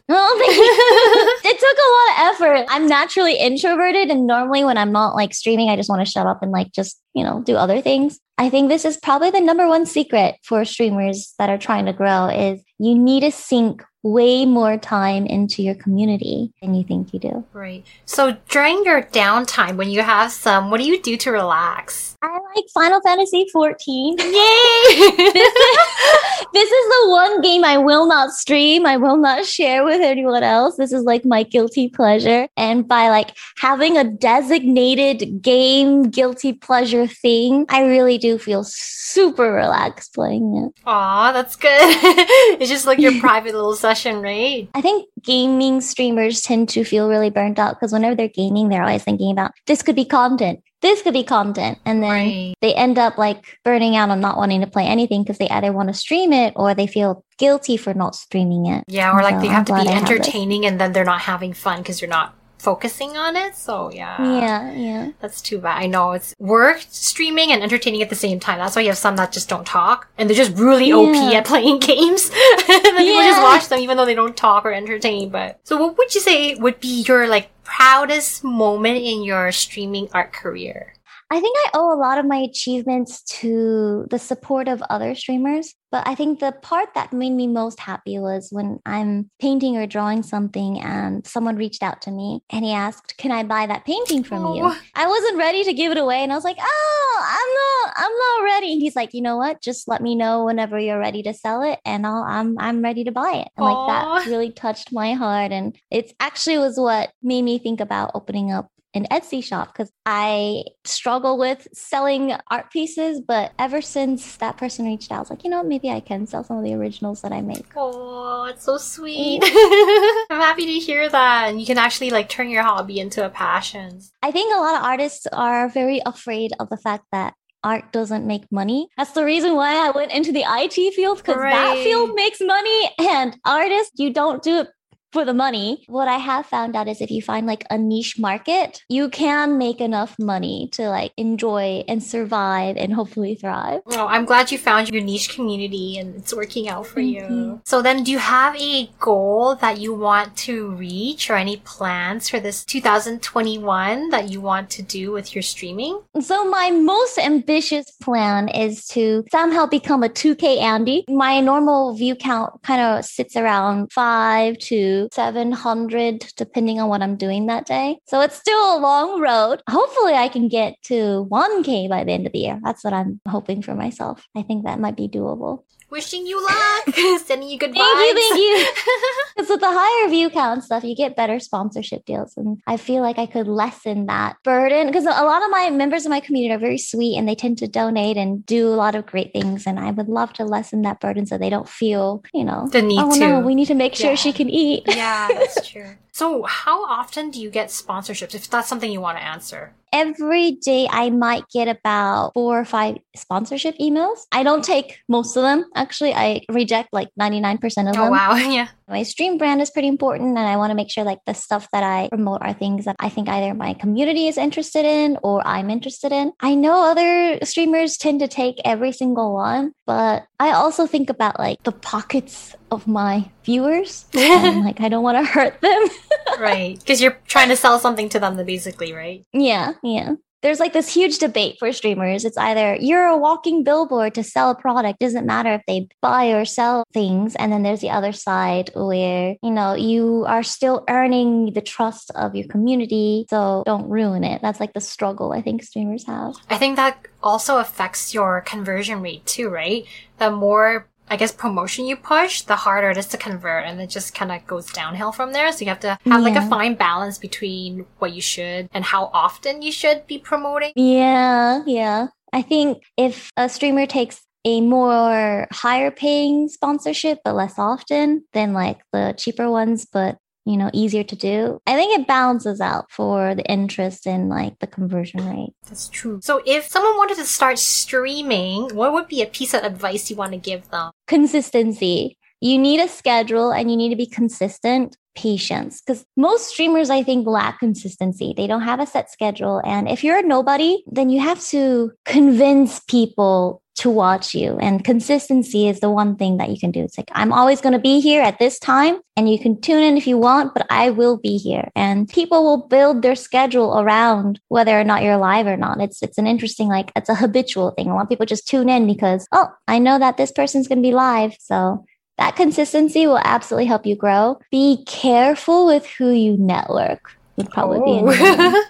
it 1.46 1.60
took 1.60 1.78
a 1.78 1.92
lot 1.94 2.10
of 2.10 2.36
effort. 2.36 2.74
I'm 2.74 2.88
naturally 2.88 3.38
introverted, 3.38 4.10
and 4.10 4.26
normally 4.26 4.64
when 4.64 4.78
I'm 4.78 4.92
not 4.92 5.14
like 5.14 5.36
streaming, 5.36 5.70
I 5.70 5.76
just 5.76 5.90
want 5.90 6.04
to 6.04 6.12
shut 6.12 6.26
up 6.26 6.42
and 6.42 6.52
like 6.52 6.72
just, 6.72 7.00
you 7.14 7.24
know, 7.24 7.44
do 7.44 7.58
other 7.58 7.80
things. 7.82 8.20
I 8.40 8.50
think 8.50 8.70
this 8.70 8.86
is 8.86 8.98
probably 8.98 9.30
the 9.30 9.42
number 9.42 9.68
one 9.68 9.86
secret 9.86 10.36
for 10.44 10.64
streamers 10.64 11.34
that 11.38 11.50
are 11.50 11.58
trying 11.58 11.86
to 11.86 11.94
grow 11.94 12.28
is 12.28 12.64
you 12.80 12.98
need 12.98 13.22
to 13.22 13.32
sink 13.32 13.84
way 14.04 14.46
more 14.46 14.78
time 14.78 15.26
into 15.26 15.62
your 15.62 15.76
community 15.76 16.54
than 16.62 16.74
you 16.74 16.84
think 16.84 17.14
you 17.14 17.20
do. 17.20 17.46
Right. 17.54 17.86
So 18.06 18.38
during 18.50 18.84
your 18.86 19.04
downtime, 19.04 19.76
when 19.76 19.90
you 19.90 20.02
have 20.02 20.32
some, 20.32 20.70
what 20.70 20.80
do 20.80 20.86
you 20.86 21.02
do 21.02 21.18
to 21.18 21.32
relax? 21.32 22.16
I 22.22 22.40
like 22.56 22.66
Final 22.74 23.00
Fantasy 23.02 23.48
14. 23.54 24.18
Yay! 24.18 24.26
this, 24.26 25.36
is, 25.36 26.48
this 26.54 26.72
is 26.72 26.88
the 26.90 27.10
one 27.10 27.42
game 27.42 27.64
I 27.64 27.78
will 27.78 28.08
not 28.08 28.32
stream. 28.32 28.86
I 28.86 28.98
will 28.98 29.18
not 29.18 29.46
share 29.46 29.84
with 29.84 30.02
anyone 30.02 30.44
else. 30.44 30.78
This 30.78 30.92
is 30.92 31.04
like 31.04 31.26
my 31.26 31.44
guilty 31.44 31.90
pleasure. 31.90 32.48
And 32.58 32.88
by 32.88 33.10
like 33.10 33.36
having 33.58 33.98
a 33.98 34.04
designated 34.04 35.42
game 35.42 36.10
guilty 36.10 36.54
pleasure 36.54 37.06
thing, 37.06 37.66
I 37.70 37.84
really 37.84 38.18
do 38.18 38.38
feel 38.40 38.64
super 38.64 39.52
relaxed 39.54 40.14
playing 40.14 40.66
it. 40.66 40.82
Aw, 40.86 41.32
that's 41.32 41.56
good. 41.56 41.70
it's 42.60 42.70
just 42.70 42.86
like 42.86 43.00
your 43.00 43.20
private 43.20 43.54
little 43.54 43.76
session, 43.88 44.22
right? 44.22 44.70
I 44.74 44.82
think 44.82 45.08
gaming 45.22 45.82
streamers 45.82 46.42
tend 46.42 46.70
to 46.70 46.84
feel 46.84 47.10
really 47.10 47.30
burnt 47.30 47.60
out 47.60 47.76
because 47.76 47.92
whenever 47.92 48.16
they're 48.16 48.28
gaming, 48.28 48.70
they're 48.70 48.84
always 48.84 49.04
thinking 49.04 49.32
about 49.32 49.52
this 49.66 49.82
could 49.82 49.96
be 49.96 50.06
content 50.06 50.62
this 50.82 51.02
could 51.02 51.14
be 51.14 51.24
content 51.24 51.80
and 51.86 52.04
then 52.04 52.10
right. 52.10 52.56
they 52.62 52.74
end 52.76 52.98
up 52.98 53.18
like 53.18 53.58
burning 53.64 53.96
out 53.96 54.10
on 54.10 54.22
not 54.22 54.38
wanting 54.38 54.62
to 54.62 54.68
play 54.68 54.86
anything 54.86 55.24
because 55.24 55.38
they 55.38 55.50
either 55.50 55.72
want 55.72 55.90
to 55.90 55.94
stream 55.94 56.32
it 56.32 56.54
or 56.56 56.74
they 56.74 56.88
feel 56.88 57.24
guilty 57.38 57.78
for 57.78 57.94
not 57.94 58.16
streaming 58.16 58.68
it 58.68 58.84
yeah 58.88 59.12
or 59.12 59.22
like 59.22 59.36
so 59.36 59.42
they 59.42 59.48
have 59.48 59.70
I'm 59.72 59.86
to 59.86 59.90
be 59.90 59.96
entertaining 59.96 60.66
and 60.66 60.80
then 60.80 60.94
they're 60.94 61.04
not 61.04 61.22
having 61.22 61.54
fun 61.54 61.80
because 61.80 62.02
you're 62.02 62.10
not 62.10 62.36
focusing 62.58 63.16
on 63.18 63.36
it 63.36 63.56
so 63.56 63.92
yeah 63.92 64.22
yeah 64.40 64.72
yeah 64.72 65.12
that's 65.20 65.42
too 65.42 65.60
bad 65.60 65.82
i 65.82 65.86
know 65.86 66.12
it's 66.12 66.34
work 66.40 66.84
streaming 66.90 67.52
and 67.52 67.62
entertaining 67.62 68.02
at 68.02 68.10
the 68.10 68.16
same 68.16 68.40
time 68.40 68.58
that's 68.58 68.76
why 68.76 68.82
you 68.82 68.90
have 68.90 68.98
some 68.98 69.16
that 69.16 69.32
just 69.32 69.48
don't 69.48 69.66
talk 69.66 70.08
and 70.18 70.30
they're 70.30 70.38
just 70.38 70.58
really 70.58 70.88
yeah. 70.88 70.96
op 70.96 71.34
at 71.34 71.46
playing 71.46 71.80
games 71.92 72.30
and 72.70 72.84
then 72.84 72.96
yeah. 72.96 73.02
people 73.04 73.22
just 73.22 73.42
watch 73.44 73.68
them 73.70 73.80
even 73.80 73.96
though 73.96 74.06
they 74.06 74.16
don't 74.16 74.36
talk 74.36 74.66
or 74.66 74.72
entertain 74.72 75.30
but 75.30 75.60
so 75.64 75.78
what 75.78 75.98
would 75.98 76.14
you 76.16 76.22
say 76.22 76.56
would 76.56 76.80
be 76.80 77.04
your 77.04 77.28
like 77.28 77.50
proudest 77.68 78.44
moment 78.44 78.98
in 78.98 79.24
your 79.24 79.52
streaming 79.52 80.08
art 80.14 80.34
career? 80.34 80.94
I 81.30 81.42
think 81.42 81.58
I 81.66 81.72
owe 81.74 81.94
a 81.94 82.00
lot 82.00 82.18
of 82.18 82.26
my 82.26 82.38
achievements 82.38 83.22
to 83.42 84.08
the 84.10 84.18
support 84.18 84.70
of 84.70 84.82
other 84.90 85.14
streamers. 85.14 85.76
But 85.90 86.08
I 86.08 86.16
think 86.16 86.40
the 86.40 86.52
part 86.52 86.94
that 86.96 87.14
made 87.14 87.32
me 87.32 87.48
most 87.48 87.80
happy 87.80 88.20
was 88.20 88.50
when 88.52 88.80
I'm 88.86 89.30
painting 89.40 89.78
or 89.78 89.88
drawing 89.88 90.22
something 90.22 90.82
and 90.82 91.26
someone 91.26 91.56
reached 91.56 91.82
out 91.82 92.02
to 92.04 92.12
me 92.12 92.42
and 92.50 92.66
he 92.66 92.74
asked, 92.74 93.18
Can 93.18 93.32
I 93.32 93.44
buy 93.44 93.66
that 93.68 93.86
painting 93.86 94.24
from 94.24 94.46
oh. 94.46 94.56
you? 94.56 94.76
I 94.96 95.08
wasn't 95.08 95.38
ready 95.38 95.64
to 95.64 95.74
give 95.74 95.92
it 95.92 95.98
away. 95.98 96.18
And 96.24 96.32
I 96.32 96.36
was 96.36 96.44
like, 96.44 96.58
Oh, 96.60 97.24
I'm 97.26 97.54
not, 97.54 97.94
I'm 97.98 98.18
not 98.18 98.44
ready. 98.44 98.74
And 98.74 98.82
he's 98.82 98.96
like, 98.96 99.14
you 99.14 99.22
know 99.22 99.38
what? 99.38 99.62
Just 99.62 99.88
let 99.88 100.02
me 100.02 100.16
know 100.16 100.46
whenever 100.46 100.78
you're 100.78 101.00
ready 101.00 101.24
to 101.24 101.34
sell 101.34 101.64
it 101.64 101.80
and 101.86 102.06
I'll 102.06 102.24
I'm 102.24 102.60
I'm 102.60 102.82
ready 102.82 103.06
to 103.06 103.12
buy 103.12 103.44
it. 103.46 103.50
And 103.56 103.66
like 103.66 103.88
that 103.88 104.30
really 104.30 104.52
touched 104.52 104.92
my 104.92 105.14
heart. 105.14 105.52
And 105.52 105.78
it's 105.90 106.14
actually 106.20 106.58
was 106.58 106.78
what 106.78 107.12
made 107.24 107.44
me 107.44 107.60
think 107.60 107.80
about 107.80 108.12
opening 108.14 108.52
up 108.52 108.70
an 108.98 109.08
Etsy 109.12 109.44
shop 109.44 109.72
because 109.72 109.92
I 110.06 110.64
struggle 110.84 111.38
with 111.38 111.68
selling 111.74 112.34
art 112.52 112.72
pieces. 112.72 113.22
But 113.22 113.54
ever 113.58 113.82
since 113.82 114.36
that 114.38 114.58
person 114.58 114.86
reached 114.86 115.12
out, 115.12 115.18
I 115.18 115.20
was 115.22 115.30
like, 115.30 115.44
you 115.44 115.50
know, 115.50 115.64
maybe 115.64 115.90
I 115.90 116.02
can 116.02 116.28
sell 116.28 116.44
some 116.44 116.58
of 116.58 116.64
the 116.64 116.74
originals 116.74 117.22
that 117.22 117.32
I 117.32 117.42
make. 117.42 117.66
Oh, 117.76 118.46
it's 118.46 118.66
so 118.66 118.78
sweet. 118.78 119.42
I'm 120.30 120.42
happy 120.42 120.66
to 120.66 120.74
hear 120.74 121.08
that. 121.10 121.50
And 121.50 121.60
you 121.60 121.66
can 121.66 121.78
actually 121.78 122.10
like 122.10 122.28
turn 122.28 122.50
your 122.50 122.64
hobby 122.64 123.00
into 123.00 123.26
a 123.26 123.30
passion. 123.30 124.02
I 124.22 124.32
think 124.32 124.54
a 124.54 124.60
lot 124.60 124.76
of 124.76 124.84
artists 124.84 125.28
are 125.32 125.70
very 125.70 126.02
afraid 126.06 126.52
of 126.60 126.70
the 126.70 126.78
fact 126.78 127.06
that 127.12 127.34
art 127.64 127.92
doesn't 127.92 128.26
make 128.26 128.50
money. 128.52 128.88
That's 128.98 129.12
the 129.12 129.26
reason 129.26 129.56
why 129.56 129.76
I 129.76 129.92
went 129.92 130.12
into 130.12 130.32
the 130.32 130.46
IT 130.48 130.94
field 130.94 131.18
because 131.18 131.38
right. 131.38 131.52
that 131.52 131.84
field 131.84 132.16
makes 132.16 132.40
money. 132.40 132.92
And 133.00 133.38
artists, 133.46 133.94
you 133.96 134.14
don't 134.14 134.42
do 134.42 134.60
it 134.60 134.70
for 135.12 135.26
the 135.26 135.34
money. 135.34 135.84
What 135.88 136.08
I 136.08 136.18
have 136.18 136.46
found 136.46 136.76
out 136.76 136.88
is 136.88 137.02
if 137.02 137.12
you 137.12 137.22
find 137.22 137.48
like 137.48 137.66
a 137.70 137.78
niche 137.78 138.20
market, 138.20 138.84
you 138.90 139.10
can 139.10 139.58
make 139.58 139.82
enough 139.82 140.16
money 140.20 140.70
to 140.74 140.90
like 140.90 141.12
enjoy 141.18 141.84
and 141.88 142.04
survive 142.04 142.78
and 142.78 142.94
hopefully 142.94 143.36
thrive. 143.36 143.82
Oh, 143.88 144.08
I'm 144.08 144.26
glad 144.26 144.52
you 144.52 144.58
found 144.58 144.90
your 144.90 145.04
niche 145.04 145.30
community 145.30 145.98
and 145.98 146.16
it's 146.16 146.34
working 146.34 146.68
out 146.70 146.88
for 146.88 147.00
you. 147.00 147.22
you. 147.22 147.62
So 147.66 147.82
then 147.82 148.04
do 148.04 148.12
you 148.12 148.20
have 148.20 148.56
a 148.56 148.90
goal 149.00 149.56
that 149.56 149.80
you 149.80 149.94
want 149.94 150.36
to 150.38 150.72
reach 150.72 151.30
or 151.30 151.36
any 151.36 151.58
plans 151.58 152.30
for 152.30 152.40
this 152.40 152.64
2021 152.66 154.10
that 154.10 154.30
you 154.30 154.42
want 154.42 154.70
to 154.72 154.82
do 154.82 155.12
with 155.12 155.34
your 155.34 155.42
streaming? 155.42 156.02
So 156.20 156.50
my 156.50 156.72
most 156.72 157.18
ambitious 157.18 157.92
plan 158.02 158.50
is 158.50 158.86
to 158.90 159.26
somehow 159.32 159.66
become 159.66 160.04
a 160.04 160.10
2K 160.10 160.60
Andy. 160.62 161.06
My 161.08 161.40
normal 161.40 161.96
view 161.96 162.16
count 162.16 162.62
kind 162.64 162.82
of 162.82 163.06
sits 163.06 163.36
around 163.36 163.92
5 163.92 164.58
to 164.58 164.97
700, 165.12 166.34
depending 166.36 166.80
on 166.80 166.90
what 166.90 167.02
I'm 167.02 167.16
doing 167.16 167.46
that 167.48 167.66
day. 167.66 168.00
So 168.06 168.22
it's 168.22 168.36
still 168.36 168.78
a 168.78 168.80
long 168.80 169.20
road. 169.20 169.62
Hopefully, 169.70 170.14
I 170.14 170.28
can 170.28 170.48
get 170.48 170.76
to 170.84 171.28
1K 171.30 171.90
by 171.90 172.04
the 172.04 172.12
end 172.12 172.26
of 172.26 172.34
the 172.34 172.40
year. 172.40 172.60
That's 172.64 172.84
what 172.84 172.94
I'm 172.94 173.20
hoping 173.28 173.62
for 173.62 173.76
myself. 173.76 174.26
I 174.36 174.42
think 174.42 174.66
that 174.66 174.80
might 174.80 174.98
be 174.98 175.08
doable. 175.08 175.64
Wishing 175.90 176.28
you 176.28 176.44
luck. 176.44 176.96
Sending 177.26 177.50
you 177.50 177.58
good 177.58 177.72
vibes. 177.72 177.76
Thank 177.76 178.18
you, 178.18 178.30
thank 178.30 178.40
you. 178.40 178.68
Because 179.38 179.50
with 179.52 179.60
the 179.60 179.72
higher 179.72 180.10
view 180.10 180.32
count 180.32 180.64
stuff, 180.64 180.84
you 180.84 180.96
get 180.96 181.16
better 181.16 181.40
sponsorship 181.40 182.06
deals. 182.06 182.36
And 182.38 182.60
I 182.66 182.76
feel 182.78 183.04
like 183.04 183.20
I 183.20 183.28
could 183.28 183.48
lessen 183.48 184.08
that 184.08 184.36
burden 184.44 184.88
because 184.88 185.06
a 185.06 185.10
lot 185.10 185.44
of 185.44 185.52
my 185.52 185.70
members 185.70 186.06
of 186.06 186.10
my 186.10 186.20
community 186.20 186.52
are 186.56 186.58
very 186.58 186.80
sweet 186.80 187.18
and 187.18 187.30
they 187.30 187.36
tend 187.36 187.60
to 187.60 187.68
donate 187.68 188.18
and 188.18 188.44
do 188.48 188.68
a 188.68 188.74
lot 188.74 188.96
of 188.96 189.06
great 189.06 189.34
things. 189.34 189.68
And 189.68 189.80
I 189.80 189.92
would 189.92 190.10
love 190.10 190.34
to 190.34 190.44
lessen 190.44 190.82
that 190.82 191.00
burden 191.00 191.28
so 191.28 191.38
they 191.38 191.52
don't 191.52 191.70
feel, 191.70 192.24
you 192.34 192.44
know, 192.44 192.68
the 192.72 192.82
need 192.82 193.00
oh, 193.00 193.14
to. 193.14 193.20
No, 193.20 193.40
we 193.42 193.54
need 193.54 193.68
to 193.68 193.76
make 193.76 193.94
sure 193.94 194.12
yeah. 194.12 194.16
she 194.16 194.34
can 194.34 194.50
eat. 194.50 194.84
Yeah, 194.88 195.28
that's 195.28 195.70
true. 195.70 195.96
So, 196.18 196.42
how 196.46 196.84
often 196.84 197.30
do 197.30 197.40
you 197.40 197.52
get 197.52 197.68
sponsorships 197.70 198.34
if 198.34 198.50
that's 198.50 198.68
something 198.68 198.92
you 198.92 199.00
want 199.00 199.20
to 199.20 199.24
answer? 199.24 199.76
every 199.94 200.52
day 200.52 200.88
I 200.90 201.10
might 201.10 201.44
get 201.50 201.68
about 201.68 202.34
four 202.34 202.60
or 202.60 202.66
five 202.66 202.98
sponsorship 203.16 203.76
emails. 203.80 204.20
I 204.32 204.44
don't 204.44 204.64
take 204.64 205.00
most 205.08 205.36
of 205.36 205.44
them. 205.44 205.66
Actually, 205.76 206.14
I 206.14 206.42
reject 206.52 206.90
like 206.92 207.10
99% 207.20 207.56
of 207.64 207.88
oh, 207.88 207.92
them. 207.92 207.96
Oh, 207.96 208.12
wow. 208.12 208.36
Yeah. 208.58 208.68
My 208.90 209.04
stream 209.04 209.38
brand 209.38 209.62
is 209.62 209.70
pretty 209.70 209.90
important. 209.90 210.38
And 210.38 210.48
I 210.48 210.56
want 210.56 210.72
to 210.72 210.76
make 210.76 210.90
sure 210.90 211.04
like 211.04 211.20
the 211.26 211.34
stuff 211.34 211.68
that 211.74 211.84
I 211.84 212.08
promote 212.08 212.42
are 212.42 212.54
things 212.54 212.86
that 212.86 212.96
I 213.00 213.10
think 213.10 213.28
either 213.28 213.54
my 213.54 213.74
community 213.74 214.28
is 214.28 214.38
interested 214.38 214.86
in 214.86 215.18
or 215.24 215.46
I'm 215.46 215.70
interested 215.70 216.14
in. 216.14 216.32
I 216.40 216.56
know 216.56 216.92
other 216.92 217.40
streamers 217.44 217.98
tend 217.98 218.22
to 218.22 218.28
take 218.28 218.62
every 218.64 218.94
single 218.94 219.34
one, 219.34 219.74
but 219.86 220.26
I 220.40 220.52
also 220.52 220.88
think 220.88 221.10
about 221.10 221.38
like 221.38 221.62
the 221.64 221.74
pockets 221.74 222.56
of 222.72 222.88
my 222.88 223.30
viewers. 223.48 224.06
and, 224.14 224.66
like 224.66 224.80
I 224.82 224.90
don't 224.90 225.04
want 225.04 225.18
to 225.18 225.24
hurt 225.24 225.60
them. 225.62 225.88
right. 226.40 226.78
Because 226.78 227.02
you're 227.02 227.18
trying 227.26 227.50
to 227.50 227.56
sell 227.56 227.80
something 227.80 228.10
to 228.10 228.20
them 228.20 228.36
basically, 228.46 228.94
right? 228.94 229.26
Yeah. 229.34 229.74
Yeah. 229.82 230.16
There's 230.44 230.60
like 230.60 230.74
this 230.74 230.94
huge 230.94 231.18
debate 231.18 231.56
for 231.58 231.72
streamers. 231.74 232.24
It's 232.24 232.38
either 232.38 232.76
you're 232.80 233.08
a 233.08 233.18
walking 233.18 233.64
billboard 233.64 234.14
to 234.16 234.24
sell 234.24 234.52
a 234.52 234.56
product, 234.56 235.00
doesn't 235.00 235.26
matter 235.26 235.54
if 235.54 235.62
they 235.66 235.88
buy 236.00 236.28
or 236.28 236.46
sell 236.46 236.84
things. 236.94 237.36
And 237.36 237.52
then 237.52 237.64
there's 237.64 237.82
the 237.82 237.90
other 237.90 238.12
side 238.12 238.70
where, 238.76 239.36
you 239.42 239.50
know, 239.50 239.74
you 239.74 240.26
are 240.28 240.44
still 240.44 240.84
earning 240.90 241.54
the 241.54 241.62
trust 241.62 242.12
of 242.14 242.36
your 242.36 242.48
community. 242.50 243.26
So 243.32 243.64
don't 243.66 243.90
ruin 243.90 244.24
it. 244.24 244.42
That's 244.44 244.60
like 244.60 244.74
the 244.74 244.80
struggle 244.80 245.34
I 245.34 245.42
think 245.42 245.64
streamers 245.64 246.06
have. 246.06 246.36
I 246.52 246.58
think 246.60 246.76
that 246.76 247.08
also 247.24 247.58
affects 247.58 248.14
your 248.14 248.42
conversion 248.42 249.02
rate 249.02 249.26
too, 249.26 249.50
right? 249.50 249.86
The 250.20 250.30
more 250.30 250.88
I 251.10 251.16
guess 251.16 251.32
promotion 251.32 251.86
you 251.86 251.96
push, 251.96 252.42
the 252.42 252.56
harder 252.56 252.90
it 252.90 252.98
is 252.98 253.08
to 253.08 253.18
convert 253.18 253.66
and 253.66 253.80
it 253.80 253.90
just 253.90 254.14
kind 254.14 254.32
of 254.32 254.46
goes 254.46 254.68
downhill 254.72 255.12
from 255.12 255.32
there. 255.34 255.52
So 255.52 255.62
you 255.62 255.70
have 255.70 255.80
to 255.82 255.90
have 255.90 256.00
yeah. 256.06 256.18
like 256.18 256.36
a 256.36 256.48
fine 256.48 256.76
balance 256.76 257.18
between 257.18 257.86
what 258.00 258.14
you 258.14 258.22
should 258.22 258.70
and 258.74 258.84
how 258.84 259.10
often 259.14 259.62
you 259.62 259.72
should 259.72 260.06
be 260.08 260.18
promoting. 260.18 260.72
Yeah, 260.76 261.64
yeah. 261.66 262.08
I 262.34 262.42
think 262.42 262.84
if 262.98 263.30
a 263.38 263.48
streamer 263.48 263.86
takes 263.86 264.22
a 264.46 264.62
more 264.62 265.48
higher 265.52 265.92
paying 265.92 266.48
sponsorship 266.48 267.20
but 267.24 267.36
less 267.36 267.58
often 267.58 268.24
than 268.34 268.54
like 268.54 268.80
the 268.94 269.14
cheaper 269.18 269.50
ones 269.50 269.86
but 269.92 270.18
you 270.48 270.56
know, 270.56 270.70
easier 270.72 271.04
to 271.04 271.16
do. 271.16 271.60
I 271.68 271.76
think 271.76 272.00
it 272.00 272.08
balances 272.08 272.62
out 272.62 272.90
for 272.90 273.36
the 273.36 273.44
interest 273.52 274.08
in 274.08 274.30
like 274.30 274.58
the 274.60 274.68
conversion 274.68 275.28
rate. 275.30 275.54
That's 275.68 275.90
true. 275.90 276.22
So 276.24 276.42
if 276.46 276.68
someone 276.68 276.96
wanted 276.96 277.18
to 277.18 277.26
start 277.26 277.60
streaming, 277.60 278.74
what 278.74 278.94
would 278.94 279.10
be 279.10 279.22
a 279.22 279.26
piece 279.26 279.54
of 279.54 279.64
advice 279.64 280.10
you 280.10 280.16
want 280.16 280.32
to 280.32 280.38
give 280.38 280.70
them? 280.70 280.92
Consistency. 281.08 282.18
You 282.40 282.60
need 282.60 282.80
a 282.80 282.88
schedule 282.88 283.52
and 283.52 283.72
you 283.72 283.78
need 283.78 283.90
to 283.90 283.96
be 283.96 284.06
consistent 284.06 284.96
patience 285.16 285.82
because 285.82 286.06
most 286.16 286.48
streamers 286.50 286.92
i 286.92 287.02
think 287.02 287.26
lack 287.26 287.60
consistency 287.60 288.36
they 288.38 288.46
don't 288.46 288.62
have 288.62 288.80
a 288.80 288.86
set 288.86 289.10
schedule 289.10 289.60
and 289.66 289.90
if 289.90 290.04
you're 290.04 290.20
a 290.20 290.22
nobody 290.22 290.84
then 290.86 291.10
you 291.10 291.20
have 291.20 291.44
to 291.44 291.92
convince 292.06 292.80
people 292.82 293.64
to 293.78 293.90
watch 293.90 294.34
you. 294.34 294.58
And 294.58 294.84
consistency 294.84 295.68
is 295.68 295.80
the 295.80 295.90
one 295.90 296.16
thing 296.16 296.38
that 296.38 296.50
you 296.50 296.60
can 296.60 296.72
do. 296.72 296.82
It's 296.82 296.98
like, 296.98 297.12
I'm 297.14 297.32
always 297.32 297.62
going 297.62 297.74
to 297.74 297.80
be 297.80 298.00
here 298.00 298.24
at 298.24 298.40
this 298.40 298.58
time 298.58 299.00
and 299.16 299.30
you 299.30 299.40
can 299.40 299.62
tune 299.62 299.84
in 299.84 299.98
if 299.98 300.08
you 300.08 300.18
want, 300.18 300.54
but 300.54 300.66
I 300.70 300.90
will 300.90 301.18
be 301.18 301.38
here. 301.38 301.70
And 301.76 302.10
people 302.10 302.44
will 302.44 302.68
build 302.68 303.02
their 303.02 303.16
schedule 303.16 303.80
around 303.80 304.40
whether 304.48 304.80
or 304.80 304.84
not 304.84 305.04
you're 305.04 305.18
live 305.18 305.46
or 305.46 305.58
not. 305.58 305.80
It's, 305.80 306.02
it's 306.02 306.18
an 306.18 306.26
interesting, 306.26 306.68
like, 306.68 306.92
it's 306.96 307.10
a 307.10 307.16
habitual 307.16 307.72
thing. 307.72 307.90
A 307.90 307.96
lot 307.96 308.04
of 308.04 308.10
people 308.10 308.26
just 308.26 308.48
tune 308.48 308.68
in 308.68 308.88
because, 308.88 309.28
oh, 309.32 309.48
I 309.68 309.78
know 309.78 310.00
that 310.00 310.18
this 310.18 310.32
person's 310.32 310.68
going 310.68 310.80
to 310.80 310.88
be 310.88 310.94
live. 310.94 311.36
So 311.40 311.86
that 312.18 312.36
consistency 312.36 313.06
will 313.06 313.22
absolutely 313.24 313.66
help 313.66 313.86
you 313.86 313.96
grow. 313.96 314.40
Be 314.50 314.84
careful 314.86 315.68
with 315.68 315.86
who 315.86 316.10
you 316.10 316.36
network 316.38 317.12
would 317.36 317.52
probably 317.52 317.80
oh. 317.84 318.10
be 318.10 318.64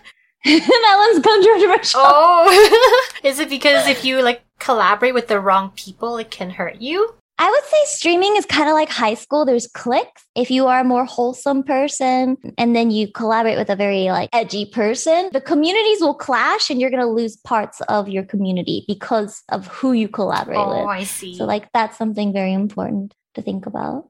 that 0.59 1.11
one's 1.11 1.23
controversial. 1.23 2.01
Oh, 2.03 3.11
is 3.23 3.39
it 3.39 3.49
because 3.49 3.87
if 3.87 4.05
you 4.05 4.21
like 4.21 4.41
collaborate 4.59 5.13
with 5.13 5.27
the 5.27 5.39
wrong 5.39 5.71
people, 5.75 6.17
it 6.17 6.31
can 6.31 6.49
hurt 6.51 6.81
you? 6.81 7.15
I 7.39 7.49
would 7.51 7.63
say 7.65 7.77
streaming 7.85 8.35
is 8.35 8.47
kind 8.47 8.67
of 8.67 8.73
like 8.73 8.89
high 8.89 9.13
school. 9.13 9.45
There's 9.45 9.67
cliques. 9.67 10.25
If 10.35 10.49
you 10.49 10.65
are 10.65 10.79
a 10.79 10.83
more 10.83 11.05
wholesome 11.05 11.61
person 11.61 12.37
and 12.57 12.75
then 12.75 12.89
you 12.89 13.11
collaborate 13.11 13.59
with 13.59 13.69
a 13.69 13.75
very 13.75 14.05
like 14.05 14.29
edgy 14.33 14.65
person, 14.65 15.29
the 15.33 15.41
communities 15.41 16.01
will 16.01 16.15
clash 16.15 16.71
and 16.71 16.81
you're 16.81 16.89
going 16.89 17.03
to 17.03 17.09
lose 17.09 17.35
parts 17.35 17.79
of 17.81 18.09
your 18.09 18.23
community 18.23 18.85
because 18.87 19.43
of 19.49 19.67
who 19.67 19.93
you 19.93 20.07
collaborate 20.07 20.57
oh, 20.57 20.69
with. 20.69 20.77
Oh, 20.77 20.87
I 20.87 21.03
see. 21.03 21.35
So 21.35 21.45
like 21.45 21.71
that's 21.73 21.97
something 21.97 22.33
very 22.33 22.53
important 22.53 23.13
to 23.35 23.43
think 23.43 23.67
about. 23.67 24.09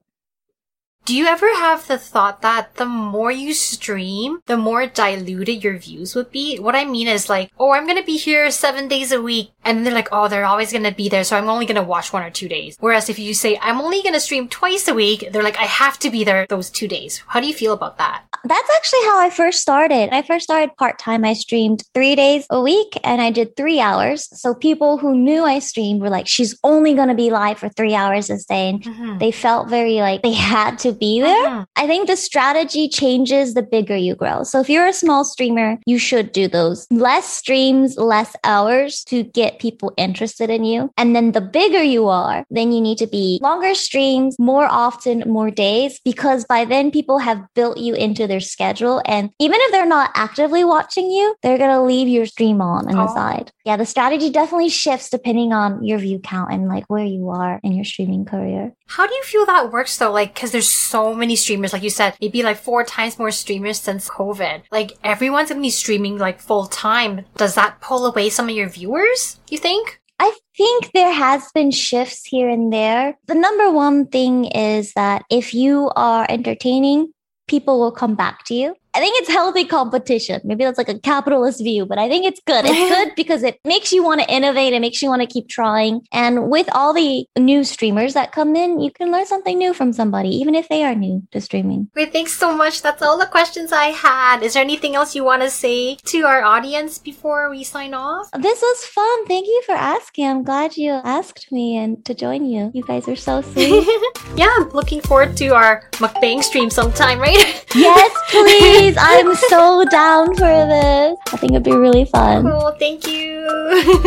Do 1.08 1.16
you 1.16 1.24
ever 1.24 1.48
have 1.54 1.88
the 1.88 1.96
thought 1.96 2.42
that 2.42 2.74
the 2.74 2.84
more 2.84 3.32
you 3.32 3.54
stream, 3.54 4.42
the 4.44 4.58
more 4.58 4.86
diluted 4.86 5.64
your 5.64 5.78
views 5.78 6.14
would 6.14 6.30
be? 6.30 6.58
What 6.58 6.74
I 6.74 6.84
mean 6.84 7.08
is 7.08 7.30
like, 7.30 7.50
oh, 7.58 7.72
I'm 7.72 7.86
gonna 7.86 8.04
be 8.04 8.18
here 8.18 8.50
seven 8.50 8.88
days 8.88 9.10
a 9.10 9.22
week. 9.22 9.52
And 9.64 9.86
they're 9.86 9.94
like, 9.94 10.10
oh, 10.12 10.28
they're 10.28 10.44
always 10.44 10.70
gonna 10.70 10.92
be 10.92 11.08
there. 11.08 11.24
So 11.24 11.38
I'm 11.38 11.48
only 11.48 11.64
gonna 11.64 11.82
watch 11.82 12.12
one 12.12 12.24
or 12.24 12.28
two 12.28 12.46
days. 12.46 12.76
Whereas 12.80 13.08
if 13.08 13.18
you 13.18 13.32
say, 13.32 13.58
I'm 13.62 13.80
only 13.80 14.02
gonna 14.02 14.20
stream 14.20 14.48
twice 14.48 14.86
a 14.86 14.92
week, 14.92 15.30
they're 15.32 15.42
like, 15.42 15.56
I 15.56 15.64
have 15.64 15.98
to 16.00 16.10
be 16.10 16.24
there 16.24 16.46
those 16.46 16.68
two 16.68 16.86
days. 16.86 17.22
How 17.26 17.40
do 17.40 17.46
you 17.46 17.54
feel 17.54 17.72
about 17.72 17.96
that? 17.96 18.24
That's 18.44 18.70
actually 18.76 19.04
how 19.04 19.18
I 19.18 19.30
first 19.30 19.60
started. 19.60 20.14
I 20.14 20.20
first 20.20 20.44
started 20.44 20.76
part 20.76 20.98
time. 20.98 21.24
I 21.24 21.32
streamed 21.32 21.84
three 21.94 22.16
days 22.16 22.46
a 22.50 22.60
week 22.60 22.98
and 23.02 23.22
I 23.22 23.30
did 23.30 23.56
three 23.56 23.80
hours. 23.80 24.28
So 24.38 24.54
people 24.54 24.98
who 24.98 25.16
knew 25.16 25.44
I 25.44 25.58
streamed 25.60 26.02
were 26.02 26.10
like, 26.10 26.28
she's 26.28 26.58
only 26.64 26.92
gonna 26.92 27.14
be 27.14 27.30
live 27.30 27.58
for 27.58 27.70
three 27.70 27.94
hours 27.94 28.28
a 28.28 28.36
day. 28.46 28.68
And 28.68 28.82
mm-hmm. 28.82 29.18
they 29.18 29.30
felt 29.30 29.68
very 29.68 29.94
like 30.02 30.22
they 30.22 30.34
had 30.34 30.78
to 30.80 30.97
be 30.98 31.20
there. 31.20 31.46
Uh-huh. 31.46 31.64
I 31.76 31.86
think 31.86 32.08
the 32.08 32.16
strategy 32.16 32.88
changes 32.88 33.54
the 33.54 33.62
bigger 33.62 33.96
you 33.96 34.14
grow. 34.14 34.42
So 34.42 34.60
if 34.60 34.68
you're 34.68 34.86
a 34.86 34.92
small 34.92 35.24
streamer, 35.24 35.78
you 35.86 35.98
should 35.98 36.32
do 36.32 36.48
those 36.48 36.86
less 36.90 37.26
streams, 37.26 37.96
less 37.96 38.34
hours 38.44 39.04
to 39.04 39.22
get 39.22 39.58
people 39.58 39.92
interested 39.96 40.50
in 40.50 40.64
you. 40.64 40.90
And 40.96 41.14
then 41.14 41.32
the 41.32 41.40
bigger 41.40 41.82
you 41.82 42.08
are, 42.08 42.44
then 42.50 42.72
you 42.72 42.80
need 42.80 42.98
to 42.98 43.06
be 43.06 43.38
longer 43.42 43.74
streams, 43.74 44.36
more 44.38 44.66
often, 44.66 45.24
more 45.26 45.50
days, 45.50 46.00
because 46.04 46.44
by 46.44 46.64
then 46.64 46.90
people 46.90 47.18
have 47.18 47.42
built 47.54 47.78
you 47.78 47.94
into 47.94 48.26
their 48.26 48.40
schedule. 48.40 49.02
And 49.04 49.30
even 49.38 49.58
if 49.62 49.72
they're 49.72 49.86
not 49.86 50.10
actively 50.14 50.64
watching 50.64 51.10
you, 51.10 51.34
they're 51.42 51.58
going 51.58 51.70
to 51.70 51.82
leave 51.82 52.08
your 52.08 52.26
stream 52.26 52.60
on 52.60 52.88
on 52.88 52.96
oh. 52.96 53.06
the 53.06 53.14
side. 53.14 53.52
Yeah, 53.68 53.76
the 53.76 53.84
strategy 53.84 54.30
definitely 54.30 54.70
shifts 54.70 55.10
depending 55.10 55.52
on 55.52 55.84
your 55.84 55.98
view 55.98 56.20
count 56.20 56.50
and 56.50 56.68
like 56.68 56.86
where 56.88 57.04
you 57.04 57.28
are 57.28 57.60
in 57.62 57.74
your 57.74 57.84
streaming 57.84 58.24
career. 58.24 58.72
How 58.86 59.06
do 59.06 59.14
you 59.14 59.22
feel 59.24 59.44
that 59.44 59.70
works 59.70 59.98
though? 59.98 60.10
Like, 60.10 60.34
cause 60.34 60.52
there's 60.52 60.70
so 60.70 61.14
many 61.14 61.36
streamers, 61.36 61.74
like 61.74 61.82
you 61.82 61.90
said, 61.90 62.16
maybe 62.18 62.42
like 62.42 62.56
four 62.56 62.82
times 62.82 63.18
more 63.18 63.30
streamers 63.30 63.78
since 63.78 64.08
COVID. 64.08 64.62
Like, 64.72 64.92
everyone's 65.04 65.50
gonna 65.50 65.60
be 65.60 65.68
streaming 65.68 66.16
like 66.16 66.40
full 66.40 66.66
time. 66.66 67.26
Does 67.36 67.56
that 67.56 67.82
pull 67.82 68.06
away 68.06 68.30
some 68.30 68.48
of 68.48 68.56
your 68.56 68.70
viewers, 68.70 69.38
you 69.50 69.58
think? 69.58 70.00
I 70.18 70.34
think 70.56 70.90
there 70.94 71.12
has 71.12 71.52
been 71.52 71.70
shifts 71.70 72.24
here 72.24 72.48
and 72.48 72.72
there. 72.72 73.18
The 73.26 73.34
number 73.34 73.70
one 73.70 74.06
thing 74.06 74.46
is 74.46 74.94
that 74.94 75.24
if 75.28 75.52
you 75.52 75.90
are 75.94 76.24
entertaining, 76.30 77.12
people 77.46 77.78
will 77.78 77.92
come 77.92 78.14
back 78.14 78.46
to 78.46 78.54
you. 78.54 78.76
I 78.98 79.00
think 79.00 79.20
it's 79.20 79.30
healthy 79.30 79.64
competition. 79.64 80.40
Maybe 80.42 80.64
that's 80.64 80.76
like 80.76 80.88
a 80.88 80.98
capitalist 80.98 81.62
view, 81.62 81.86
but 81.86 81.98
I 81.98 82.08
think 82.08 82.26
it's 82.26 82.40
good. 82.44 82.64
It's 82.64 82.94
good 82.94 83.14
because 83.14 83.44
it 83.44 83.60
makes 83.64 83.92
you 83.92 84.02
want 84.02 84.20
to 84.20 84.28
innovate. 84.28 84.72
It 84.72 84.80
makes 84.80 85.00
you 85.00 85.08
want 85.08 85.22
to 85.22 85.28
keep 85.28 85.48
trying. 85.48 86.00
And 86.10 86.50
with 86.50 86.68
all 86.72 86.92
the 86.92 87.24
new 87.38 87.62
streamers 87.62 88.14
that 88.14 88.32
come 88.32 88.56
in, 88.56 88.80
you 88.80 88.90
can 88.90 89.12
learn 89.12 89.24
something 89.24 89.56
new 89.56 89.72
from 89.72 89.92
somebody, 89.92 90.30
even 90.30 90.56
if 90.56 90.68
they 90.68 90.82
are 90.82 90.96
new 90.96 91.22
to 91.30 91.40
streaming. 91.40 91.88
Great. 91.94 92.12
Thanks 92.12 92.32
so 92.32 92.56
much. 92.56 92.82
That's 92.82 93.00
all 93.00 93.16
the 93.16 93.26
questions 93.26 93.70
I 93.70 93.86
had. 93.86 94.42
Is 94.42 94.54
there 94.54 94.64
anything 94.64 94.96
else 94.96 95.14
you 95.14 95.22
want 95.22 95.42
to 95.42 95.50
say 95.50 95.94
to 95.94 96.22
our 96.22 96.42
audience 96.42 96.98
before 96.98 97.50
we 97.50 97.62
sign 97.62 97.94
off? 97.94 98.28
This 98.32 98.60
was 98.60 98.84
fun. 98.84 99.26
Thank 99.26 99.46
you 99.46 99.62
for 99.64 99.76
asking. 99.76 100.26
I'm 100.26 100.42
glad 100.42 100.76
you 100.76 100.90
asked 100.90 101.52
me 101.52 101.76
and 101.76 102.04
to 102.04 102.14
join 102.14 102.44
you. 102.44 102.72
You 102.74 102.82
guys 102.82 103.06
are 103.06 103.14
so 103.14 103.42
sweet. 103.42 103.86
yeah, 104.36 104.50
I'm 104.58 104.70
looking 104.70 105.00
forward 105.02 105.36
to 105.36 105.54
our 105.54 105.88
mukbang 106.02 106.42
stream 106.42 106.68
sometime, 106.68 107.20
right? 107.20 107.38
yes, 107.76 108.10
please 108.30 108.87
please. 108.92 108.98
I'm 109.00 109.34
so 109.34 109.84
down 109.84 110.34
for 110.34 110.40
this. 110.40 111.18
I 111.32 111.36
think 111.36 111.52
it'd 111.52 111.62
be 111.62 111.72
really 111.72 112.04
fun. 112.04 112.44
Cool. 112.44 112.72
Thank 112.78 113.06
you. 113.06 113.46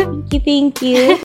thank 0.06 0.32
you. 0.32 0.40
Thank 0.40 0.82
you. 0.82 1.08